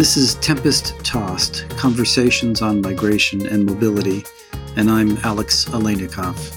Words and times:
This 0.00 0.16
is 0.16 0.36
Tempest 0.36 0.98
Tossed 1.04 1.68
Conversations 1.76 2.62
on 2.62 2.80
Migration 2.80 3.46
and 3.46 3.66
Mobility, 3.66 4.24
and 4.74 4.90
I'm 4.90 5.18
Alex 5.18 5.66
Aleinikoff. 5.66 6.56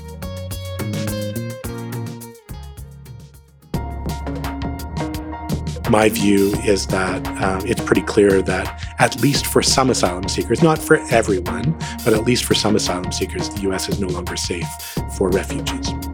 My 5.89 6.07
view 6.07 6.53
is 6.63 6.87
that 6.87 7.27
um, 7.43 7.67
it's 7.67 7.83
pretty 7.83 8.03
clear 8.03 8.41
that, 8.41 8.81
at 8.99 9.19
least 9.21 9.47
for 9.47 9.61
some 9.61 9.89
asylum 9.89 10.29
seekers, 10.29 10.63
not 10.63 10.79
for 10.79 10.99
everyone, 11.11 11.77
but 12.05 12.13
at 12.13 12.23
least 12.23 12.45
for 12.45 12.53
some 12.53 12.77
asylum 12.77 13.11
seekers, 13.11 13.49
the 13.49 13.69
US 13.71 13.89
is 13.89 13.99
no 13.99 14.07
longer 14.07 14.37
safe 14.37 14.69
for 15.17 15.29
refugees. 15.29 16.12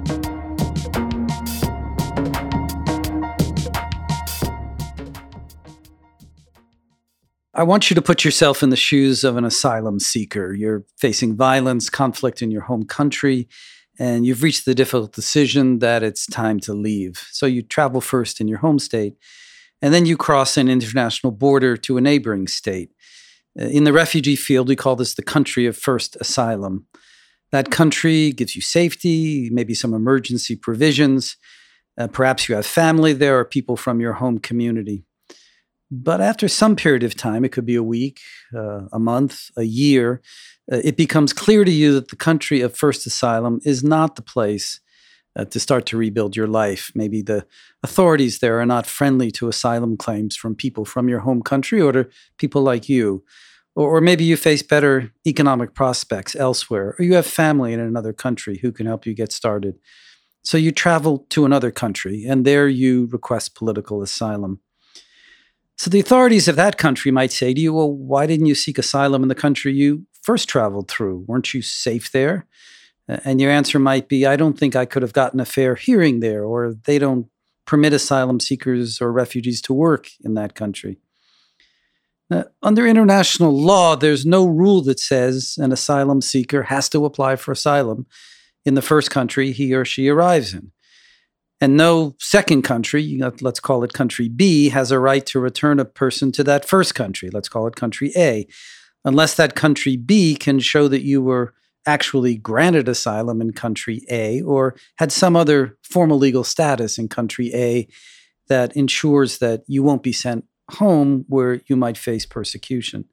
I 7.59 7.63
want 7.63 7.89
you 7.89 7.95
to 7.95 8.01
put 8.01 8.23
yourself 8.23 8.63
in 8.63 8.69
the 8.69 8.77
shoes 8.77 9.25
of 9.25 9.35
an 9.35 9.43
asylum 9.43 9.99
seeker. 9.99 10.53
You're 10.53 10.85
facing 10.97 11.35
violence, 11.35 11.89
conflict 11.89 12.41
in 12.41 12.51
your 12.51 12.61
home 12.61 12.85
country, 12.85 13.49
and 13.99 14.25
you've 14.25 14.43
reached 14.43 14.63
the 14.63 14.73
difficult 14.73 15.11
decision 15.11 15.79
that 15.79 16.01
it's 16.01 16.25
time 16.25 16.61
to 16.61 16.73
leave. 16.73 17.27
So 17.33 17.45
you 17.45 17.61
travel 17.61 17.99
first 17.99 18.39
in 18.39 18.47
your 18.47 18.59
home 18.59 18.79
state, 18.79 19.17
and 19.81 19.93
then 19.93 20.05
you 20.05 20.15
cross 20.15 20.55
an 20.55 20.69
international 20.69 21.31
border 21.31 21.75
to 21.75 21.97
a 21.97 22.01
neighboring 22.01 22.47
state. 22.47 22.91
Uh, 23.59 23.65
in 23.65 23.83
the 23.83 23.91
refugee 23.91 24.37
field, 24.37 24.69
we 24.69 24.77
call 24.77 24.95
this 24.95 25.15
the 25.15 25.21
country 25.21 25.65
of 25.65 25.75
first 25.75 26.15
asylum. 26.21 26.85
That 27.51 27.71
country 27.71 28.31
gives 28.31 28.55
you 28.55 28.61
safety, 28.61 29.49
maybe 29.51 29.73
some 29.73 29.93
emergency 29.93 30.55
provisions. 30.55 31.35
Uh, 31.97 32.07
perhaps 32.07 32.47
you 32.47 32.55
have 32.55 32.65
family 32.65 33.11
there 33.11 33.37
or 33.37 33.43
people 33.43 33.75
from 33.75 33.99
your 33.99 34.13
home 34.13 34.39
community. 34.39 35.03
But 35.91 36.21
after 36.21 36.47
some 36.47 36.75
period 36.75 37.03
of 37.03 37.15
time, 37.15 37.43
it 37.43 37.51
could 37.51 37.65
be 37.65 37.75
a 37.75 37.83
week, 37.83 38.19
uh, 38.55 38.81
a 38.91 38.99
month, 38.99 39.49
a 39.57 39.63
year, 39.63 40.21
uh, 40.71 40.81
it 40.83 40.95
becomes 40.97 41.33
clear 41.33 41.65
to 41.65 41.71
you 41.71 41.93
that 41.93 42.09
the 42.09 42.15
country 42.15 42.61
of 42.61 42.75
first 42.75 43.07
asylum 43.07 43.59
is 43.65 43.83
not 43.83 44.15
the 44.15 44.21
place 44.21 44.79
uh, 45.35 45.45
to 45.45 45.59
start 45.59 45.85
to 45.87 45.97
rebuild 45.97 46.35
your 46.35 46.47
life. 46.47 46.91
Maybe 46.93 47.21
the 47.21 47.45
authorities 47.83 48.39
there 48.39 48.59
are 48.59 48.65
not 48.65 48.85
friendly 48.85 49.31
to 49.31 49.47
asylum 49.47 49.97
claims 49.97 50.35
from 50.35 50.55
people 50.55 50.85
from 50.85 51.09
your 51.09 51.19
home 51.19 51.41
country 51.41 51.81
or 51.81 51.91
to 51.91 52.07
people 52.37 52.61
like 52.61 52.87
you. 52.87 53.23
Or, 53.75 53.97
or 53.97 54.01
maybe 54.01 54.23
you 54.23 54.37
face 54.37 54.61
better 54.61 55.11
economic 55.25 55.73
prospects 55.73 56.35
elsewhere, 56.35 56.95
or 56.99 57.05
you 57.05 57.15
have 57.15 57.25
family 57.25 57.73
in 57.73 57.79
another 57.79 58.13
country 58.13 58.59
who 58.61 58.71
can 58.71 58.85
help 58.85 59.05
you 59.05 59.13
get 59.13 59.31
started. 59.31 59.75
So 60.43 60.57
you 60.57 60.71
travel 60.71 61.25
to 61.29 61.45
another 61.45 61.71
country, 61.71 62.25
and 62.25 62.45
there 62.45 62.67
you 62.67 63.07
request 63.11 63.55
political 63.55 64.01
asylum. 64.01 64.59
So 65.79 65.89
the 65.89 66.01
authorities 66.01 66.49
of 66.49 66.57
that 66.57 66.77
country 66.77 67.09
might 67.09 67.31
say 67.31 67.53
to 67.53 67.61
you, 67.61 67.71
well, 67.71 67.89
why 67.89 68.25
didn't 68.25 68.47
you 68.47 68.53
seek 68.53 68.77
asylum 68.77 69.23
in 69.23 69.29
the 69.29 69.33
country 69.33 69.73
you 69.73 70.05
first 70.21 70.49
traveled 70.49 70.89
through? 70.89 71.23
Weren't 71.25 71.53
you 71.53 71.61
safe 71.61 72.11
there? 72.11 72.47
And 73.07 73.39
your 73.39 73.49
answer 73.49 73.79
might 73.79 74.09
be, 74.09 74.25
I 74.25 74.35
don't 74.35 74.59
think 74.59 74.75
I 74.75 74.83
could 74.83 75.03
have 75.03 75.13
gotten 75.13 75.39
a 75.39 75.45
fair 75.45 75.75
hearing 75.75 76.19
there, 76.19 76.43
or 76.43 76.73
they 76.83 76.99
don't 76.99 77.27
permit 77.65 77.93
asylum 77.93 78.41
seekers 78.41 78.99
or 78.99 79.13
refugees 79.13 79.61
to 79.61 79.73
work 79.73 80.09
in 80.21 80.33
that 80.33 80.53
country. 80.53 80.97
Now, 82.29 82.47
under 82.61 82.85
international 82.85 83.57
law, 83.57 83.95
there's 83.95 84.25
no 84.25 84.45
rule 84.45 84.81
that 84.81 84.99
says 84.99 85.57
an 85.61 85.71
asylum 85.71 86.19
seeker 86.19 86.63
has 86.63 86.89
to 86.89 87.05
apply 87.05 87.37
for 87.37 87.53
asylum 87.53 88.05
in 88.65 88.73
the 88.73 88.81
first 88.81 89.11
country 89.11 89.53
he 89.53 89.73
or 89.73 89.85
she 89.85 90.09
arrives 90.09 90.53
in. 90.53 90.73
And 91.61 91.75
no 91.75 92.15
second 92.19 92.61
country, 92.61 93.21
let's 93.41 93.59
call 93.59 93.83
it 93.83 93.93
country 93.93 94.29
B, 94.29 94.69
has 94.69 94.91
a 94.91 94.99
right 94.99 95.25
to 95.25 95.39
return 95.39 95.79
a 95.79 95.85
person 95.85 96.31
to 96.33 96.43
that 96.45 96.63
first 96.63 96.95
country, 96.95 97.29
let's 97.31 97.49
call 97.49 97.67
it 97.67 97.75
country 97.75 98.11
A, 98.15 98.47
unless 99.03 99.35
that 99.35 99.55
country 99.55 99.97
B 99.97 100.35
can 100.35 100.59
show 100.59 100.87
that 100.87 101.01
you 101.01 101.21
were 101.21 101.53
actually 101.85 102.35
granted 102.37 102.87
asylum 102.87 103.41
in 103.41 103.51
country 103.51 104.01
A 104.09 104.41
or 104.41 104.75
had 104.97 105.11
some 105.11 105.35
other 105.35 105.77
formal 105.83 106.17
legal 106.17 106.43
status 106.43 106.97
in 106.97 107.09
country 107.09 107.53
A 107.53 107.87
that 108.47 108.75
ensures 108.75 109.39
that 109.39 109.63
you 109.67 109.83
won't 109.83 110.03
be 110.03 110.13
sent 110.13 110.45
home 110.71 111.25
where 111.27 111.61
you 111.67 111.75
might 111.75 111.97
face 111.97 112.25
persecution. 112.25 113.05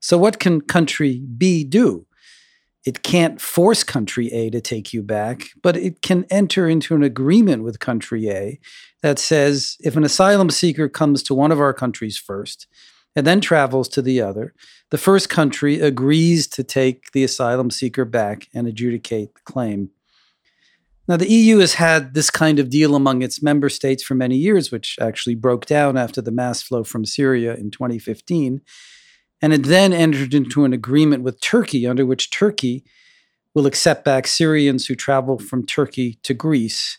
So, 0.00 0.18
what 0.18 0.38
can 0.38 0.60
country 0.60 1.22
B 1.36 1.64
do? 1.64 2.06
It 2.84 3.02
can't 3.02 3.40
force 3.40 3.84
country 3.84 4.28
A 4.32 4.50
to 4.50 4.60
take 4.60 4.92
you 4.92 5.02
back, 5.02 5.50
but 5.62 5.76
it 5.76 6.02
can 6.02 6.24
enter 6.30 6.68
into 6.68 6.94
an 6.94 7.02
agreement 7.02 7.62
with 7.62 7.78
country 7.78 8.28
A 8.28 8.58
that 9.02 9.18
says 9.18 9.76
if 9.80 9.96
an 9.96 10.04
asylum 10.04 10.50
seeker 10.50 10.88
comes 10.88 11.22
to 11.24 11.34
one 11.34 11.52
of 11.52 11.60
our 11.60 11.72
countries 11.72 12.18
first 12.18 12.66
and 13.14 13.26
then 13.26 13.40
travels 13.40 13.88
to 13.90 14.02
the 14.02 14.20
other, 14.20 14.54
the 14.90 14.98
first 14.98 15.28
country 15.28 15.80
agrees 15.80 16.46
to 16.48 16.64
take 16.64 17.12
the 17.12 17.22
asylum 17.22 17.70
seeker 17.70 18.04
back 18.04 18.48
and 18.52 18.66
adjudicate 18.66 19.34
the 19.34 19.40
claim. 19.44 19.90
Now, 21.08 21.16
the 21.16 21.30
EU 21.30 21.58
has 21.58 21.74
had 21.74 22.14
this 22.14 22.30
kind 22.30 22.58
of 22.58 22.70
deal 22.70 22.94
among 22.94 23.22
its 23.22 23.42
member 23.42 23.68
states 23.68 24.02
for 24.02 24.14
many 24.14 24.36
years, 24.36 24.70
which 24.70 24.96
actually 25.00 25.34
broke 25.34 25.66
down 25.66 25.96
after 25.96 26.22
the 26.22 26.30
mass 26.30 26.62
flow 26.62 26.84
from 26.84 27.04
Syria 27.04 27.54
in 27.54 27.70
2015 27.70 28.60
and 29.42 29.52
it 29.52 29.64
then 29.64 29.92
entered 29.92 30.32
into 30.32 30.64
an 30.64 30.72
agreement 30.72 31.24
with 31.24 31.40
Turkey 31.40 31.86
under 31.86 32.06
which 32.06 32.30
Turkey 32.30 32.84
will 33.54 33.66
accept 33.66 34.04
back 34.04 34.26
Syrians 34.26 34.86
who 34.86 34.94
travel 34.94 35.38
from 35.38 35.66
Turkey 35.66 36.18
to 36.22 36.32
Greece. 36.32 36.98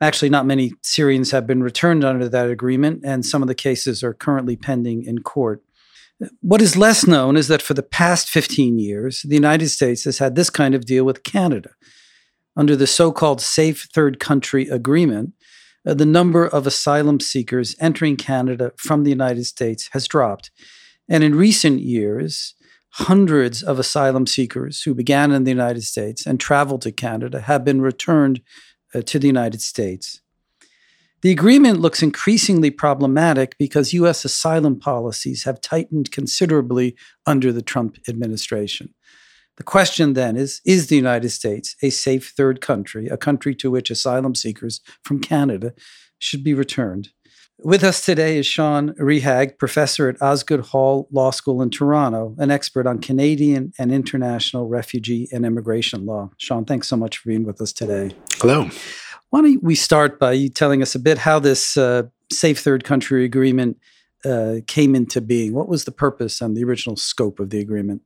Actually, 0.00 0.28
not 0.28 0.46
many 0.46 0.72
Syrians 0.82 1.30
have 1.30 1.46
been 1.46 1.62
returned 1.62 2.04
under 2.04 2.28
that 2.28 2.50
agreement, 2.50 3.00
and 3.04 3.24
some 3.24 3.42
of 3.42 3.48
the 3.48 3.54
cases 3.54 4.04
are 4.04 4.12
currently 4.12 4.56
pending 4.56 5.04
in 5.04 5.22
court. 5.22 5.62
What 6.42 6.62
is 6.62 6.76
less 6.76 7.06
known 7.06 7.36
is 7.36 7.48
that 7.48 7.62
for 7.62 7.74
the 7.74 7.82
past 7.82 8.28
15 8.28 8.78
years, 8.78 9.22
the 9.22 9.34
United 9.34 9.70
States 9.70 10.04
has 10.04 10.18
had 10.18 10.36
this 10.36 10.50
kind 10.50 10.74
of 10.74 10.84
deal 10.84 11.04
with 11.04 11.24
Canada. 11.24 11.70
Under 12.56 12.76
the 12.76 12.86
so 12.86 13.10
called 13.10 13.40
Safe 13.40 13.88
Third 13.92 14.20
Country 14.20 14.68
Agreement, 14.68 15.32
uh, 15.86 15.94
the 15.94 16.06
number 16.06 16.46
of 16.46 16.66
asylum 16.66 17.18
seekers 17.18 17.74
entering 17.80 18.16
Canada 18.16 18.72
from 18.76 19.02
the 19.02 19.10
United 19.10 19.44
States 19.44 19.88
has 19.92 20.06
dropped. 20.06 20.50
And 21.08 21.22
in 21.22 21.34
recent 21.34 21.80
years, 21.80 22.54
hundreds 22.90 23.62
of 23.62 23.78
asylum 23.78 24.26
seekers 24.26 24.82
who 24.82 24.94
began 24.94 25.32
in 25.32 25.44
the 25.44 25.50
United 25.50 25.82
States 25.82 26.26
and 26.26 26.38
traveled 26.38 26.82
to 26.82 26.92
Canada 26.92 27.40
have 27.40 27.64
been 27.64 27.80
returned 27.80 28.40
uh, 28.94 29.02
to 29.02 29.18
the 29.18 29.26
United 29.26 29.60
States. 29.60 30.20
The 31.22 31.32
agreement 31.32 31.80
looks 31.80 32.02
increasingly 32.02 32.70
problematic 32.70 33.56
because 33.58 33.94
U.S. 33.94 34.24
asylum 34.24 34.78
policies 34.78 35.44
have 35.44 35.60
tightened 35.60 36.12
considerably 36.12 36.96
under 37.26 37.50
the 37.50 37.62
Trump 37.62 37.96
administration. 38.06 38.92
The 39.56 39.62
question 39.62 40.12
then 40.12 40.36
is 40.36 40.60
Is 40.64 40.88
the 40.88 40.96
United 40.96 41.30
States 41.30 41.76
a 41.82 41.90
safe 41.90 42.34
third 42.36 42.60
country, 42.60 43.08
a 43.08 43.16
country 43.16 43.54
to 43.56 43.70
which 43.70 43.90
asylum 43.90 44.34
seekers 44.34 44.80
from 45.02 45.18
Canada 45.20 45.72
should 46.18 46.44
be 46.44 46.54
returned? 46.54 47.08
With 47.62 47.84
us 47.84 48.04
today 48.04 48.36
is 48.36 48.46
Sean 48.46 48.94
Rehaag, 48.94 49.58
professor 49.58 50.08
at 50.08 50.20
Osgoode 50.20 50.66
Hall 50.66 51.08
Law 51.12 51.30
School 51.30 51.62
in 51.62 51.70
Toronto, 51.70 52.34
an 52.38 52.50
expert 52.50 52.86
on 52.86 52.98
Canadian 52.98 53.72
and 53.78 53.92
international 53.92 54.68
refugee 54.68 55.28
and 55.32 55.46
immigration 55.46 56.04
law. 56.04 56.30
Sean, 56.36 56.64
thanks 56.64 56.88
so 56.88 56.96
much 56.96 57.18
for 57.18 57.28
being 57.28 57.44
with 57.44 57.60
us 57.60 57.72
today. 57.72 58.10
Hello. 58.34 58.68
Why 59.30 59.42
don't 59.42 59.62
we 59.62 59.76
start 59.76 60.18
by 60.18 60.32
you 60.32 60.48
telling 60.48 60.82
us 60.82 60.94
a 60.94 60.98
bit 60.98 61.18
how 61.18 61.38
this 61.38 61.76
uh, 61.76 62.02
Safe 62.30 62.58
Third 62.58 62.82
Country 62.82 63.24
Agreement 63.24 63.78
uh, 64.24 64.56
came 64.66 64.94
into 64.96 65.20
being? 65.20 65.54
What 65.54 65.68
was 65.68 65.84
the 65.84 65.92
purpose 65.92 66.40
and 66.40 66.56
the 66.56 66.64
original 66.64 66.96
scope 66.96 67.38
of 67.38 67.50
the 67.50 67.60
agreement? 67.60 68.02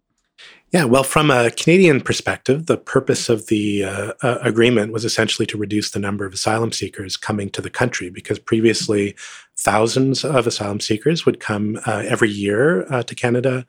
Yeah, 0.70 0.84
well, 0.84 1.02
from 1.02 1.30
a 1.30 1.50
Canadian 1.50 2.02
perspective, 2.02 2.66
the 2.66 2.76
purpose 2.76 3.30
of 3.30 3.46
the 3.46 3.84
uh, 3.84 4.12
uh, 4.22 4.38
agreement 4.42 4.92
was 4.92 5.04
essentially 5.04 5.46
to 5.46 5.56
reduce 5.56 5.92
the 5.92 5.98
number 5.98 6.26
of 6.26 6.34
asylum 6.34 6.72
seekers 6.72 7.16
coming 7.16 7.48
to 7.50 7.62
the 7.62 7.70
country 7.70 8.10
because 8.10 8.38
previously 8.38 9.16
thousands 9.56 10.26
of 10.26 10.46
asylum 10.46 10.80
seekers 10.80 11.24
would 11.24 11.40
come 11.40 11.80
uh, 11.86 12.02
every 12.06 12.28
year 12.28 12.86
uh, 12.92 13.02
to 13.02 13.14
Canada 13.14 13.66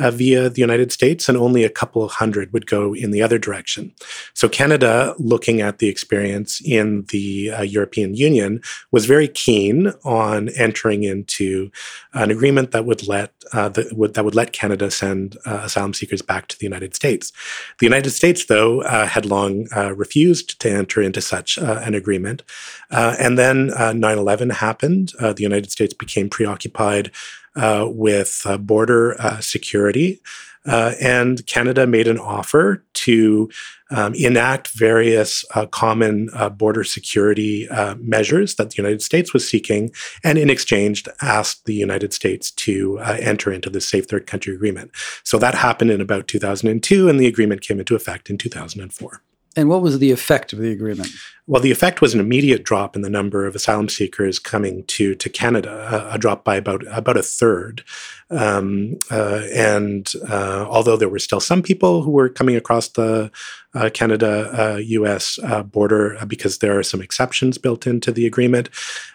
uh, 0.00 0.10
via 0.10 0.48
the 0.48 0.60
United 0.60 0.90
States, 0.90 1.28
and 1.28 1.36
only 1.36 1.62
a 1.62 1.70
couple 1.70 2.02
of 2.02 2.12
hundred 2.12 2.52
would 2.52 2.66
go 2.66 2.94
in 2.94 3.10
the 3.10 3.22
other 3.22 3.38
direction. 3.38 3.92
So, 4.34 4.48
Canada, 4.48 5.14
looking 5.18 5.60
at 5.60 5.78
the 5.78 5.88
experience 5.88 6.60
in 6.64 7.04
the 7.10 7.50
uh, 7.50 7.62
European 7.62 8.14
Union, 8.14 8.62
was 8.90 9.06
very 9.06 9.28
keen 9.28 9.92
on 10.04 10.48
entering 10.50 11.04
into 11.04 11.70
an 12.14 12.30
agreement 12.30 12.70
that 12.72 12.86
would 12.86 13.06
let 13.06 13.32
uh, 13.52 13.68
the, 13.68 13.88
would, 13.92 14.14
that 14.14 14.24
would 14.24 14.34
let 14.34 14.52
Canada 14.52 14.90
send 14.90 15.36
uh, 15.46 15.60
asylum 15.64 15.92
seekers 15.92 16.22
back 16.22 16.48
to 16.48 16.58
the 16.58 16.64
United 16.64 16.94
States. 16.94 17.32
The 17.78 17.86
United 17.86 18.10
States, 18.10 18.46
though, 18.46 18.82
uh, 18.82 19.06
had 19.06 19.26
long 19.26 19.66
uh, 19.76 19.94
refused 19.94 20.60
to 20.60 20.70
enter 20.70 21.02
into 21.02 21.20
such 21.20 21.58
an 21.58 21.94
agreement, 21.94 22.42
and 22.90 23.38
then 23.38 23.68
9/11 23.68 24.52
happened. 24.52 25.12
the 25.18 25.42
United 25.42 25.70
States 25.70 25.94
became 25.94 26.28
preoccupied 26.28 27.10
uh, 27.56 27.86
with 27.88 28.42
uh, 28.44 28.56
border 28.56 29.20
uh, 29.20 29.40
security. 29.40 30.20
uh, 30.66 30.92
and 31.00 31.46
Canada 31.46 31.86
made 31.86 32.06
an 32.06 32.18
offer 32.18 32.84
to 32.92 33.48
um, 33.90 34.12
enact 34.14 34.68
various 34.68 35.42
common 35.70 36.28
border 36.58 36.84
security 36.84 37.66
measures 37.98 38.56
that 38.56 38.70
the 38.70 38.76
United 38.76 39.00
States 39.00 39.32
was 39.32 39.48
seeking, 39.48 39.90
and 40.22 40.36
in 40.36 40.50
exchange 40.50 41.04
asked 41.22 41.64
the 41.64 41.74
United 41.74 42.12
States 42.12 42.50
to 42.50 42.98
enter 43.00 43.50
into 43.50 43.70
the 43.70 43.80
Safe 43.80 44.06
Third 44.06 44.26
Country 44.26 44.54
Agreement. 44.54 44.90
So 45.24 45.38
that 45.38 45.54
happened 45.54 45.90
in 45.90 46.00
about 46.02 46.28
2002, 46.28 47.08
and 47.08 47.18
the 47.18 47.26
agreement 47.26 47.62
came 47.62 47.80
into 47.80 47.96
effect 47.96 48.28
in 48.28 48.36
2004. 48.36 49.22
And 49.56 49.68
what 49.68 49.82
was 49.82 49.98
the 49.98 50.12
effect 50.12 50.52
of 50.52 50.60
the 50.60 50.70
agreement? 50.70 51.08
Well, 51.46 51.60
the 51.60 51.72
effect 51.72 52.00
was 52.00 52.14
an 52.14 52.20
immediate 52.20 52.62
drop 52.62 52.94
in 52.94 53.02
the 53.02 53.10
number 53.10 53.44
of 53.44 53.56
asylum 53.56 53.88
seekers 53.88 54.38
coming 54.38 54.84
to 54.84 55.16
to 55.16 55.28
Canada, 55.28 56.08
a, 56.10 56.14
a 56.14 56.18
drop 56.18 56.44
by 56.44 56.54
about 56.54 56.84
about 56.86 57.16
a 57.16 57.22
third. 57.22 57.82
Um, 58.30 58.98
uh, 59.10 59.42
and 59.52 60.12
uh, 60.28 60.66
although 60.68 60.96
there 60.96 61.08
were 61.08 61.18
still 61.18 61.40
some 61.40 61.62
people 61.62 62.02
who 62.02 62.12
were 62.12 62.28
coming 62.28 62.54
across 62.54 62.88
the 62.88 63.32
uh, 63.74 63.90
Canada 63.92 64.80
U.S. 64.84 65.38
Uh, 65.42 65.46
uh, 65.50 65.62
border 65.64 66.16
uh, 66.18 66.24
because 66.24 66.58
there 66.58 66.78
are 66.78 66.82
some 66.82 67.02
exceptions 67.02 67.58
built 67.58 67.86
into 67.86 68.12
the 68.12 68.26
agreement, 68.26 68.68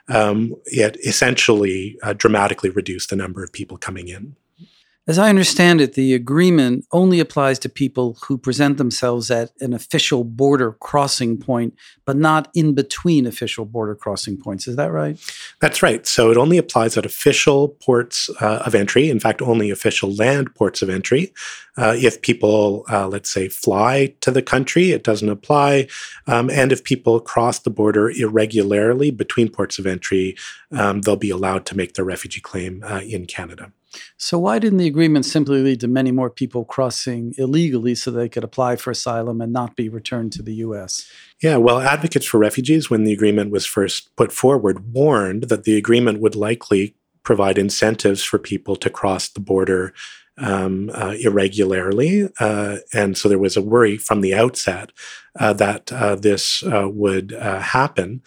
um, 0.10 0.54
it 0.66 0.98
essentially 1.06 1.98
dramatically 2.18 2.70
reduced 2.70 3.10
the 3.10 3.16
number 3.16 3.44
of 3.44 3.54
people 3.54 3.78
coming 3.78 4.10
in. 4.10 4.36
As 5.08 5.20
I 5.20 5.30
understand 5.30 5.82
it, 5.82 5.94
the 5.94 6.16
agreement 6.16 6.84
only 6.92 7.20
applies 7.20 7.60
to 7.60 7.70
people 7.70 8.18
who 8.24 8.40
present 8.40 8.80
themselves 8.80 9.30
at 9.30 9.52
an 9.60 9.72
official 9.72 10.24
border 10.24 10.72
crossing 10.72 11.38
point, 11.38 11.76
but 12.06 12.18
not 12.18 12.50
in 12.56 12.74
between 12.74 13.28
official 13.28 13.66
border 13.66 13.94
crossing 13.94 14.36
points. 14.36 14.68
Is 14.68 14.78
that 14.78 14.92
right? 14.92 15.20
That's 15.62 15.84
right. 15.84 16.08
So 16.08 16.32
it 16.32 16.38
only 16.38 16.58
applies 16.58 16.98
at 16.98 17.06
official 17.06 17.68
ports 17.68 18.32
uh, 18.42 18.64
of 18.66 18.74
entry, 18.74 19.12
in 19.12 19.20
fact, 19.20 19.44
only 19.44 19.70
official 19.70 20.12
land 20.12 20.56
ports 20.56 20.82
of 20.82 20.90
entry. 20.90 21.32
Uh, 21.78 21.94
if 21.96 22.22
people, 22.24 22.84
uh, 22.90 23.08
let's 23.08 23.32
say, 23.32 23.48
fly 23.48 24.16
to 24.22 24.32
the 24.32 24.42
country, 24.42 24.90
it 24.90 25.04
doesn't 25.04 25.30
apply. 25.30 25.88
Um, 26.26 26.50
and 26.50 26.72
if 26.72 26.84
people 26.84 27.20
cross 27.20 27.60
the 27.60 27.70
border 27.70 28.10
irregularly 28.10 29.12
between 29.12 29.50
ports 29.50 29.78
of 29.78 29.86
entry, 29.86 30.36
um, 30.72 31.02
they'll 31.02 31.16
be 31.16 31.30
allowed 31.30 31.68
to 31.68 31.78
make 31.78 31.94
their 31.94 32.06
refugee 32.06 32.42
claim 32.42 32.84
uh, 32.84 33.02
in 33.02 33.28
Canada. 33.28 33.72
So, 34.18 34.40
why 34.40 34.60
didn't 34.60 34.78
the 34.78 34.88
agreement 34.88 35.26
simply 35.26 35.62
lead 35.62 35.80
to 35.82 35.88
many 35.88 36.12
more 36.12 36.30
people 36.30 36.66
crossing 36.66 37.34
illegally 37.38 37.96
so 37.96 38.12
they 38.12 38.30
could 38.30 38.44
apply 38.44 38.76
for 38.76 38.92
asylum 38.92 39.42
and 39.42 39.52
not 39.52 39.76
be 39.76 39.90
returned 39.90 40.32
to 40.34 40.42
the 40.42 40.56
U.S.? 40.56 41.10
Yeah, 41.42 41.58
well, 41.58 41.80
advocates 41.80 42.26
for 42.26 42.38
refugees, 42.38 42.90
when 42.90 43.04
the 43.04 43.14
agreement 43.14 43.52
was 43.52 43.66
first 43.66 44.16
put 44.16 44.32
forward, 44.32 44.94
warned 44.94 45.44
that 45.44 45.64
the 45.64 45.78
agreement 45.78 46.20
would 46.22 46.36
likely 46.36 46.96
provide 47.24 47.58
incentives 47.58 48.24
for 48.24 48.38
people 48.38 48.76
to 48.78 48.90
cross 48.90 49.28
the 49.28 49.40
border 49.40 49.94
um, 50.38 50.90
uh, 50.94 51.16
irregularly. 51.20 52.30
Uh, 52.40 52.78
and 52.94 53.18
so 53.18 53.30
there 53.30 53.40
was 53.40 53.56
a 53.56 53.62
worry 53.62 53.98
from 53.98 54.22
the 54.22 54.34
outset 54.34 54.92
uh, 55.40 55.54
that 55.54 55.92
uh, 55.92 56.16
this 56.16 56.64
uh, 56.64 56.88
would 56.90 57.34
uh, 57.34 57.60
happen. 57.60 58.22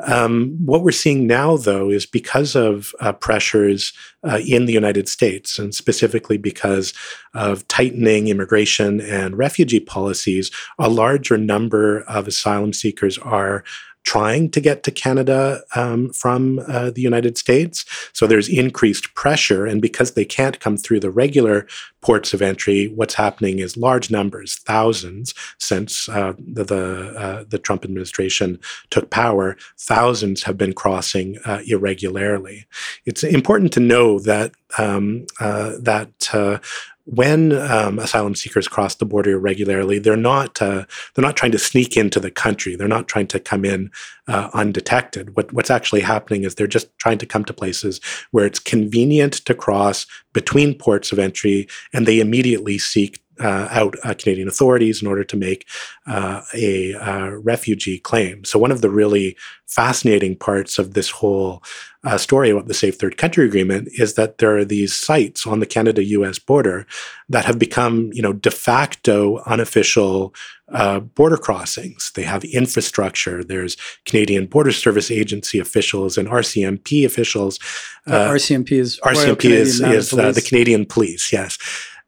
Um, 0.00 0.58
what 0.64 0.82
we're 0.82 0.92
seeing 0.92 1.26
now, 1.26 1.56
though, 1.56 1.88
is 1.90 2.04
because 2.04 2.56
of 2.56 2.94
pressures 3.20 3.92
in 4.24 4.66
the 4.66 4.72
United 4.72 5.08
States, 5.08 5.58
and 5.58 5.72
specifically 5.72 6.36
because 6.36 6.92
of 7.32 7.66
tightening 7.68 8.26
immigration 8.26 9.00
and 9.00 9.38
refugee 9.38 9.80
policies, 9.80 10.50
a 10.80 10.88
larger 10.88 11.38
number 11.38 12.00
of 12.02 12.26
asylum 12.26 12.72
seekers 12.72 13.18
are 13.18 13.62
trying 14.04 14.50
to 14.50 14.60
get 14.60 14.82
to 14.84 14.90
Canada 14.90 15.62
um, 15.74 16.10
from 16.12 16.60
uh, 16.68 16.90
the 16.90 17.00
United 17.00 17.36
States. 17.36 17.84
So 18.12 18.26
there's 18.26 18.48
increased 18.48 19.14
pressure. 19.14 19.66
And 19.66 19.82
because 19.82 20.12
they 20.12 20.24
can't 20.24 20.60
come 20.60 20.76
through 20.76 21.00
the 21.00 21.10
regular 21.10 21.66
ports 22.02 22.34
of 22.34 22.42
entry, 22.42 22.88
what's 22.88 23.14
happening 23.14 23.58
is 23.58 23.78
large 23.78 24.10
numbers, 24.10 24.56
thousands 24.56 25.34
since 25.58 26.06
uh, 26.10 26.34
the, 26.38 26.64
the, 26.64 27.14
uh, 27.18 27.44
the, 27.48 27.58
Trump 27.58 27.82
administration 27.82 28.60
took 28.90 29.08
power, 29.08 29.56
thousands 29.78 30.42
have 30.42 30.58
been 30.58 30.74
crossing 30.74 31.38
uh, 31.46 31.60
irregularly. 31.66 32.66
It's 33.06 33.24
important 33.24 33.72
to 33.72 33.80
know 33.80 34.18
that, 34.18 34.52
um, 34.76 35.24
uh, 35.40 35.72
that 35.80 36.28
uh, 36.34 36.58
when 37.06 37.52
um, 37.52 37.98
asylum 37.98 38.34
seekers 38.34 38.66
cross 38.66 38.94
the 38.94 39.04
border 39.04 39.32
irregularly, 39.32 39.98
they're 39.98 40.16
not 40.16 40.60
uh, 40.62 40.84
they're 41.14 41.24
not 41.24 41.36
trying 41.36 41.52
to 41.52 41.58
sneak 41.58 41.96
into 41.96 42.18
the 42.18 42.30
country. 42.30 42.76
They're 42.76 42.88
not 42.88 43.08
trying 43.08 43.26
to 43.28 43.40
come 43.40 43.64
in 43.64 43.90
uh, 44.26 44.48
undetected. 44.54 45.36
What, 45.36 45.52
what's 45.52 45.70
actually 45.70 46.00
happening 46.00 46.44
is 46.44 46.54
they're 46.54 46.66
just 46.66 46.96
trying 46.98 47.18
to 47.18 47.26
come 47.26 47.44
to 47.44 47.52
places 47.52 48.00
where 48.30 48.46
it's 48.46 48.58
convenient 48.58 49.34
to 49.44 49.54
cross 49.54 50.06
between 50.32 50.78
ports 50.78 51.12
of 51.12 51.18
entry, 51.18 51.68
and 51.92 52.06
they 52.06 52.20
immediately 52.20 52.78
seek 52.78 53.22
uh, 53.40 53.68
out 53.70 53.96
uh, 54.04 54.14
Canadian 54.14 54.48
authorities 54.48 55.02
in 55.02 55.08
order 55.08 55.24
to 55.24 55.36
make 55.36 55.66
uh, 56.06 56.42
a 56.54 56.94
uh, 56.94 57.30
refugee 57.30 57.98
claim. 57.98 58.44
So, 58.44 58.58
one 58.58 58.70
of 58.70 58.80
the 58.80 58.90
really 58.90 59.36
fascinating 59.66 60.36
parts 60.36 60.78
of 60.78 60.94
this 60.94 61.10
whole 61.10 61.62
uh, 62.04 62.18
story 62.18 62.50
about 62.50 62.68
the 62.68 62.74
Safe 62.74 62.96
Third 62.96 63.16
Country 63.16 63.46
Agreement 63.46 63.88
is 63.92 64.14
that 64.14 64.38
there 64.38 64.56
are 64.56 64.64
these 64.64 64.94
sites 64.94 65.46
on 65.46 65.60
the 65.60 65.66
Canada-U.S. 65.66 66.38
border 66.38 66.86
that 67.28 67.46
have 67.46 67.58
become, 67.58 68.10
you 68.12 68.22
know, 68.22 68.32
de 68.32 68.50
facto 68.50 69.38
unofficial 69.46 70.34
uh, 70.72 71.00
border 71.00 71.36
crossings. 71.36 72.12
They 72.14 72.22
have 72.22 72.44
infrastructure. 72.44 73.42
There's 73.42 73.76
Canadian 74.04 74.46
Border 74.46 74.72
Service 74.72 75.10
Agency 75.10 75.58
officials 75.58 76.18
and 76.18 76.28
RCMP 76.28 77.04
officials. 77.04 77.58
RCMP 78.06 78.72
is 78.72 79.00
RCMP 79.00 79.44
is, 79.50 79.80
is 79.80 80.10
the 80.10 80.44
Canadian 80.46 80.86
Police. 80.86 81.32
Yes. 81.32 81.58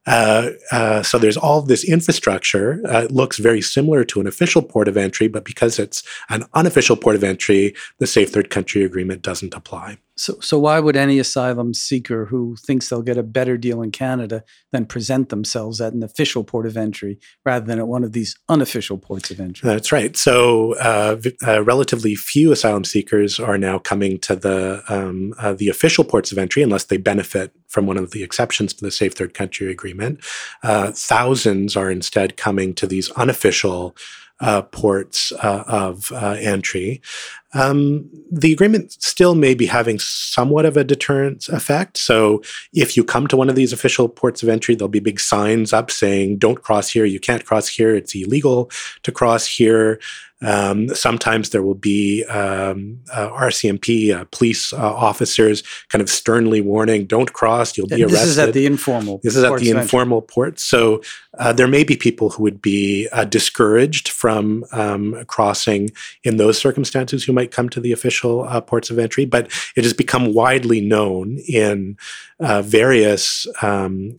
Uh, 0.06 0.50
uh, 0.70 1.02
so 1.02 1.18
there's 1.18 1.36
all 1.36 1.62
this 1.62 1.84
infrastructure. 1.84 2.80
Uh, 2.86 3.04
it 3.04 3.10
looks 3.10 3.38
very 3.38 3.60
similar 3.60 4.04
to 4.04 4.20
an 4.20 4.26
official 4.26 4.62
port 4.62 4.88
of 4.88 4.96
entry, 4.96 5.28
but 5.28 5.44
because 5.44 5.78
it's 5.78 6.02
an 6.28 6.44
unofficial 6.54 6.96
port 6.96 7.16
of 7.16 7.24
entry, 7.24 7.74
the 7.98 8.06
Safe 8.06 8.30
Third 8.30 8.50
Country 8.50 8.84
Agreement 8.84 9.22
doesn't 9.22 9.54
apply. 9.54 9.98
So, 10.16 10.38
so 10.40 10.58
why 10.58 10.80
would 10.80 10.96
any 10.96 11.18
asylum 11.18 11.74
seeker 11.74 12.24
who 12.26 12.56
thinks 12.56 12.88
they'll 12.88 13.02
get 13.02 13.18
a 13.18 13.22
better 13.22 13.58
deal 13.58 13.82
in 13.82 13.90
Canada 13.90 14.44
then 14.72 14.86
present 14.86 15.28
themselves 15.28 15.80
at 15.80 15.92
an 15.92 16.02
official 16.02 16.42
port 16.42 16.66
of 16.66 16.76
entry 16.76 17.18
rather 17.44 17.66
than 17.66 17.78
at 17.78 17.86
one 17.86 18.02
of 18.02 18.12
these 18.12 18.34
unofficial 18.48 18.96
ports 18.96 19.30
of 19.30 19.40
entry? 19.40 19.68
That's 19.68 19.92
right. 19.92 20.16
So, 20.16 20.74
uh, 20.76 21.20
uh, 21.46 21.62
relatively 21.62 22.14
few 22.14 22.50
asylum 22.50 22.84
seekers 22.84 23.38
are 23.38 23.58
now 23.58 23.78
coming 23.78 24.18
to 24.20 24.36
the 24.36 24.82
um, 24.88 25.34
uh, 25.38 25.52
the 25.52 25.68
official 25.68 26.04
ports 26.04 26.32
of 26.32 26.38
entry 26.38 26.62
unless 26.62 26.84
they 26.84 26.96
benefit 26.96 27.52
from 27.68 27.86
one 27.86 27.98
of 27.98 28.12
the 28.12 28.22
exceptions 28.22 28.72
to 28.74 28.84
the 28.84 28.90
Safe 28.90 29.12
Third 29.12 29.34
Country 29.34 29.70
Agreement. 29.70 30.24
Uh, 30.62 30.92
thousands 30.92 31.76
are 31.76 31.90
instead 31.90 32.36
coming 32.36 32.74
to 32.74 32.86
these 32.86 33.10
unofficial 33.12 33.94
uh, 34.40 34.62
ports 34.62 35.32
uh, 35.42 35.64
of 35.66 36.12
uh, 36.12 36.36
entry. 36.38 37.00
Um, 37.54 38.10
the 38.30 38.52
agreement 38.52 38.92
still 38.92 39.34
may 39.34 39.54
be 39.54 39.66
having 39.66 39.98
somewhat 39.98 40.66
of 40.66 40.76
a 40.76 40.84
deterrent 40.84 41.48
effect. 41.48 41.96
So, 41.96 42.42
if 42.72 42.96
you 42.96 43.04
come 43.04 43.26
to 43.28 43.36
one 43.36 43.48
of 43.48 43.56
these 43.56 43.72
official 43.72 44.08
ports 44.08 44.42
of 44.42 44.48
entry, 44.48 44.74
there'll 44.74 44.88
be 44.88 45.00
big 45.00 45.20
signs 45.20 45.72
up 45.72 45.90
saying, 45.90 46.38
don't 46.38 46.62
cross 46.62 46.90
here, 46.90 47.04
you 47.04 47.20
can't 47.20 47.44
cross 47.44 47.68
here, 47.68 47.94
it's 47.94 48.14
illegal 48.14 48.70
to 49.04 49.12
cross 49.12 49.46
here. 49.46 50.00
Um, 50.42 50.90
sometimes 50.90 51.50
there 51.50 51.62
will 51.62 51.74
be 51.74 52.22
um, 52.24 53.00
uh, 53.10 53.30
RCMP 53.30 54.14
uh, 54.14 54.26
police 54.32 54.70
uh, 54.70 54.76
officers 54.76 55.62
kind 55.88 56.02
of 56.02 56.10
sternly 56.10 56.60
warning, 56.60 57.06
"Don't 57.06 57.32
cross, 57.32 57.76
you'll 57.76 57.86
be 57.86 58.02
arrested." 58.02 58.18
This 58.18 58.26
is 58.26 58.38
at 58.38 58.52
the 58.52 58.66
informal. 58.66 59.20
This 59.22 59.34
is 59.34 59.44
at 59.44 59.56
the 59.56 59.70
informal 59.70 60.20
port. 60.20 60.60
So 60.60 61.00
uh, 61.38 61.54
there 61.54 61.68
may 61.68 61.84
be 61.84 61.96
people 61.96 62.28
who 62.30 62.42
would 62.42 62.60
be 62.60 63.08
uh, 63.12 63.24
discouraged 63.24 64.08
from 64.08 64.64
um, 64.72 65.24
crossing 65.26 65.90
in 66.22 66.36
those 66.36 66.58
circumstances 66.58 67.24
who 67.24 67.32
might 67.36 67.52
come 67.52 67.68
to 67.68 67.80
the 67.80 67.92
official 67.92 68.44
uh, 68.44 68.60
ports 68.60 68.90
of 68.90 68.98
entry. 68.98 69.24
But 69.24 69.44
it 69.76 69.84
has 69.84 69.92
become 69.92 70.34
widely 70.34 70.80
known 70.80 71.38
in 71.48 71.96
various 72.40 73.46
um, 73.62 74.16